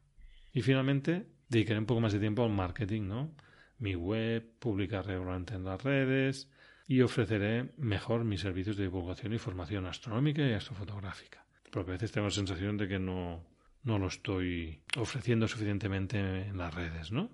Y 0.53 0.61
finalmente, 0.61 1.25
dedicaré 1.49 1.79
un 1.79 1.85
poco 1.85 2.01
más 2.01 2.13
de 2.13 2.19
tiempo 2.19 2.43
al 2.43 2.51
marketing, 2.51 3.07
¿no? 3.07 3.31
Mi 3.79 3.95
web, 3.95 4.47
publicar 4.59 5.05
regularmente 5.07 5.55
en 5.55 5.63
las 5.63 5.81
redes 5.81 6.47
y 6.87 7.01
ofreceré 7.01 7.71
mejor 7.77 8.23
mis 8.23 8.41
servicios 8.41 8.77
de 8.77 8.83
divulgación 8.83 9.33
y 9.33 9.37
formación 9.37 9.85
astronómica 9.85 10.41
y 10.41 10.53
astrofotográfica. 10.53 11.45
Porque 11.71 11.91
a 11.91 11.93
veces 11.93 12.11
tengo 12.11 12.27
la 12.27 12.31
sensación 12.31 12.77
de 12.77 12.87
que 12.87 12.99
no, 12.99 13.45
no 13.83 13.97
lo 13.97 14.07
estoy 14.07 14.81
ofreciendo 14.97 15.47
suficientemente 15.47 16.19
en 16.19 16.57
las 16.57 16.73
redes, 16.73 17.11
¿no? 17.11 17.29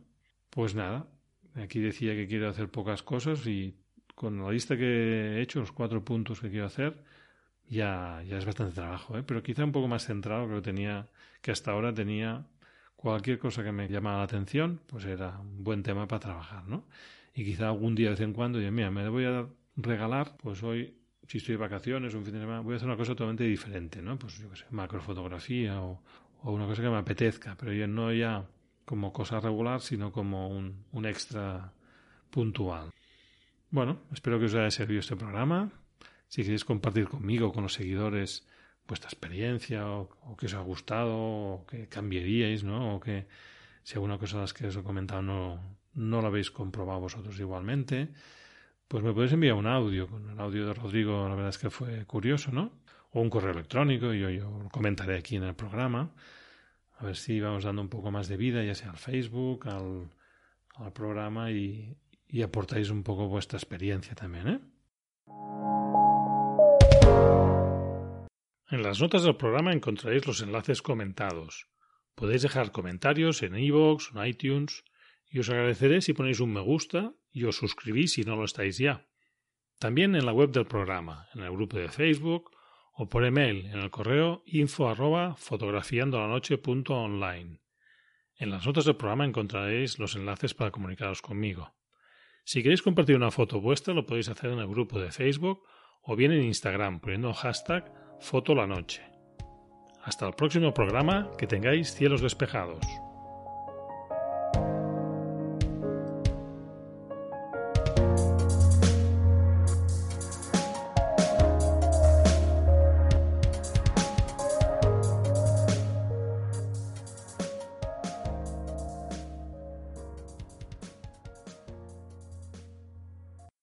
Pues 0.50 0.76
nada, 0.76 1.08
aquí 1.56 1.80
decía 1.80 2.14
que 2.14 2.28
quiero 2.28 2.50
hacer 2.50 2.70
pocas 2.70 3.04
cosas 3.04 3.45
y 3.48 3.76
con 4.16 4.41
la 4.41 4.52
lista 4.52 4.78
que 4.78 5.38
he 5.38 5.41
hecho, 5.41 5.60
los 5.60 5.72
cuatro 5.72 6.04
puntos 6.04 6.39
que 6.39 6.50
quiero 6.50 6.66
hacer, 6.66 7.04
ya, 7.68 8.24
ya 8.28 8.38
es 8.38 8.45
bastante 8.45 8.74
trabajo, 8.74 9.18
¿eh? 9.18 9.24
pero 9.24 9.43
quizá 9.43 9.64
un 9.64 9.72
poco 9.72 9.88
más 9.88 10.06
centrado 10.06 10.48
que 10.48 10.54
lo 10.54 10.62
tenía, 10.62 11.08
que 11.41 11.52
hasta 11.52 11.72
ahora 11.72 11.93
tenía 11.93 12.48
cualquier 12.95 13.38
cosa 13.38 13.64
que 13.64 13.72
me 13.72 13.88
llamara 13.88 14.18
la 14.18 14.24
atención, 14.24 14.82
pues 14.88 15.06
era 15.06 15.39
un 15.39 15.64
buen 15.64 15.84
tema 15.84 16.08
para 16.08 16.20
trabajar, 16.20 16.66
¿no? 16.68 16.88
Y 17.38 17.46
quizá 17.46 17.68
algún 17.68 17.94
día 17.94 18.08
de 18.08 18.12
vez 18.14 18.22
en 18.22 18.34
cuando, 18.34 18.60
yo, 18.60 18.72
mira, 18.72 18.90
me 18.90 19.08
voy 19.10 19.26
a 19.26 19.48
regalar, 19.76 20.36
pues 20.38 20.64
hoy, 20.64 20.98
si 21.28 21.38
estoy 21.38 21.54
de 21.54 21.60
vacaciones, 21.60 22.16
un 22.16 22.26
fin 22.26 22.34
de 22.34 22.40
semana, 22.40 22.62
voy 22.62 22.74
a 22.74 22.78
hacer 22.78 22.88
una 22.88 22.98
cosa 22.98 23.12
totalmente 23.12 23.44
diferente, 23.44 24.02
¿no? 24.02 24.18
Pues 24.18 24.40
yo 24.40 24.50
qué 24.50 24.56
sé, 24.56 24.66
macrofotografía 24.72 25.80
o, 25.80 26.02
o 26.42 26.52
una 26.52 26.66
cosa 26.66 26.82
que 26.82 26.90
me 26.90 26.98
apetezca, 26.98 27.56
pero 27.56 27.72
yo 27.74 27.88
no 27.88 28.12
ya 28.12 28.48
como 28.86 29.14
cosa 29.14 29.40
regular, 29.40 29.82
sino 29.82 30.12
como 30.12 30.48
un, 30.48 30.84
un 30.92 31.06
extra 31.06 31.74
puntual. 32.32 32.90
Bueno, 33.70 34.00
espero 34.12 34.40
que 34.40 34.46
os 34.46 34.56
haya 34.56 34.72
servido 34.72 35.02
este 35.02 35.16
programa. 35.16 35.70
Si 36.30 36.42
queréis 36.42 36.66
compartir 36.66 37.08
conmigo, 37.08 37.54
con 37.54 37.62
los 37.62 37.74
seguidores 37.74 38.48
vuestra 38.88 39.10
experiencia 39.10 39.88
o, 39.88 40.10
que 40.36 40.48
os 40.48 40.56
ha 40.56 40.62
gustado 40.62 41.14
o 41.16 41.66
que 41.68 41.88
cambiaríais, 41.88 42.64
¿no? 42.64 42.96
O 42.96 43.00
que 43.00 43.28
si 43.84 43.94
alguna 43.94 44.18
cosa 44.18 44.38
de 44.38 44.42
las 44.42 44.54
que 44.56 44.66
os 44.66 44.76
he 44.76 44.82
comentado 44.82 45.22
no, 45.22 45.78
no 45.98 46.22
lo 46.22 46.28
habéis 46.28 46.52
comprobado 46.52 47.02
vosotros 47.02 47.38
igualmente, 47.39 48.10
pues 48.88 49.04
me 49.04 49.14
podéis 49.14 49.34
enviar 49.34 49.56
un 49.56 49.68
audio. 49.68 50.08
Con 50.08 50.30
el 50.30 50.39
audio 50.39 50.68
de 50.68 50.74
Rodrigo 50.74 51.28
la 51.28 51.36
verdad 51.36 51.50
es 51.50 51.58
que 51.58 51.70
fue 51.70 52.06
curioso, 52.06 52.52
¿no? 52.52 52.72
O 53.12 53.22
un 53.22 53.30
correo 53.30 53.52
electrónico 53.52 54.14
y 54.14 54.22
yo, 54.22 54.30
lo 54.30 54.70
comentaré 54.70 55.18
aquí 55.18 55.36
en 55.36 55.43
el 55.43 55.56
programa. 55.56 56.12
A 57.00 57.06
ver 57.06 57.16
si 57.16 57.39
vamos 57.39 57.64
dando 57.64 57.82
un 57.82 57.89
poco 57.89 58.12
más 58.12 58.28
de 58.28 58.38
vida, 58.38 58.64
ya 58.64 58.76
sea 58.76 58.91
al 58.91 58.98
Facebook, 58.98 59.68
al, 59.68 60.10
programa 60.93 61.52
y, 61.52 61.98
aportáis 62.43 62.91
un 62.91 63.04
poco 63.04 63.28
vuestra 63.28 63.58
experiencia 63.58 64.14
también, 64.14 64.48
¿eh? 64.48 64.60
En 68.70 68.84
las 68.84 69.00
notas 69.02 69.24
del 69.24 69.38
programa 69.38 69.74
encontraréis 69.74 70.28
los 70.28 70.41
enlaces 70.41 70.82
comentados. 70.82 71.68
Podéis 72.16 72.41
dejar 72.41 72.72
comentarios 72.72 73.41
en 73.41 73.58
iVoox 73.58 74.12
en 74.14 74.26
iTunes 74.26 74.84
y 75.30 75.39
os 75.39 75.49
agradeceré 75.49 76.01
si 76.01 76.13
ponéis 76.13 76.39
un 76.39 76.53
me 76.53 76.61
gusta 76.61 77.13
y 77.32 77.43
os 77.43 77.57
suscribís 77.57 78.13
si 78.13 78.23
no 78.23 78.36
lo 78.36 78.45
estáis 78.45 78.78
ya. 78.78 79.07
También 79.80 80.15
en 80.15 80.25
la 80.25 80.34
web 80.34 80.51
del 80.51 80.65
programa, 80.65 81.28
en 81.34 81.41
el 81.41 81.51
grupo 81.51 81.78
de 81.78 81.89
Facebook 81.89 82.51
o 82.93 83.09
por 83.09 83.25
email 83.25 83.65
en 83.67 83.80
el 83.80 83.91
correo 83.91 84.43
info 84.45 84.89
arroba 84.89 85.36
fotografiandolanoche.online. 85.36 87.59
En 88.39 88.49
las 88.49 88.65
notas 88.65 88.86
del 88.86 88.95
programa 88.95 89.25
encontraréis 89.25 89.99
los 89.99 90.15
enlaces 90.15 90.53
para 90.53 90.71
comunicaros 90.71 91.21
conmigo. 91.21 91.75
Si 92.43 92.63
queréis 92.63 92.82
compartir 92.82 93.15
una 93.15 93.32
foto 93.32 93.61
vuestra 93.61 93.93
lo 93.93 94.05
podéis 94.05 94.30
hacer 94.30 94.51
en 94.51 94.59
el 94.59 94.67
grupo 94.67 94.99
de 94.99 95.11
Facebook 95.11 95.63
o 96.01 96.15
bien 96.15 96.32
en 96.32 96.43
Instagram 96.43 96.99
poniendo 96.99 97.34
hashtag 97.34 97.91
fotolanoche. 98.19 99.03
Hasta 100.03 100.28
el 100.28 100.34
próximo 100.34 100.73
programa, 100.73 101.30
que 101.38 101.47
tengáis 101.47 101.93
cielos 101.93 102.21
despejados. 102.21 102.86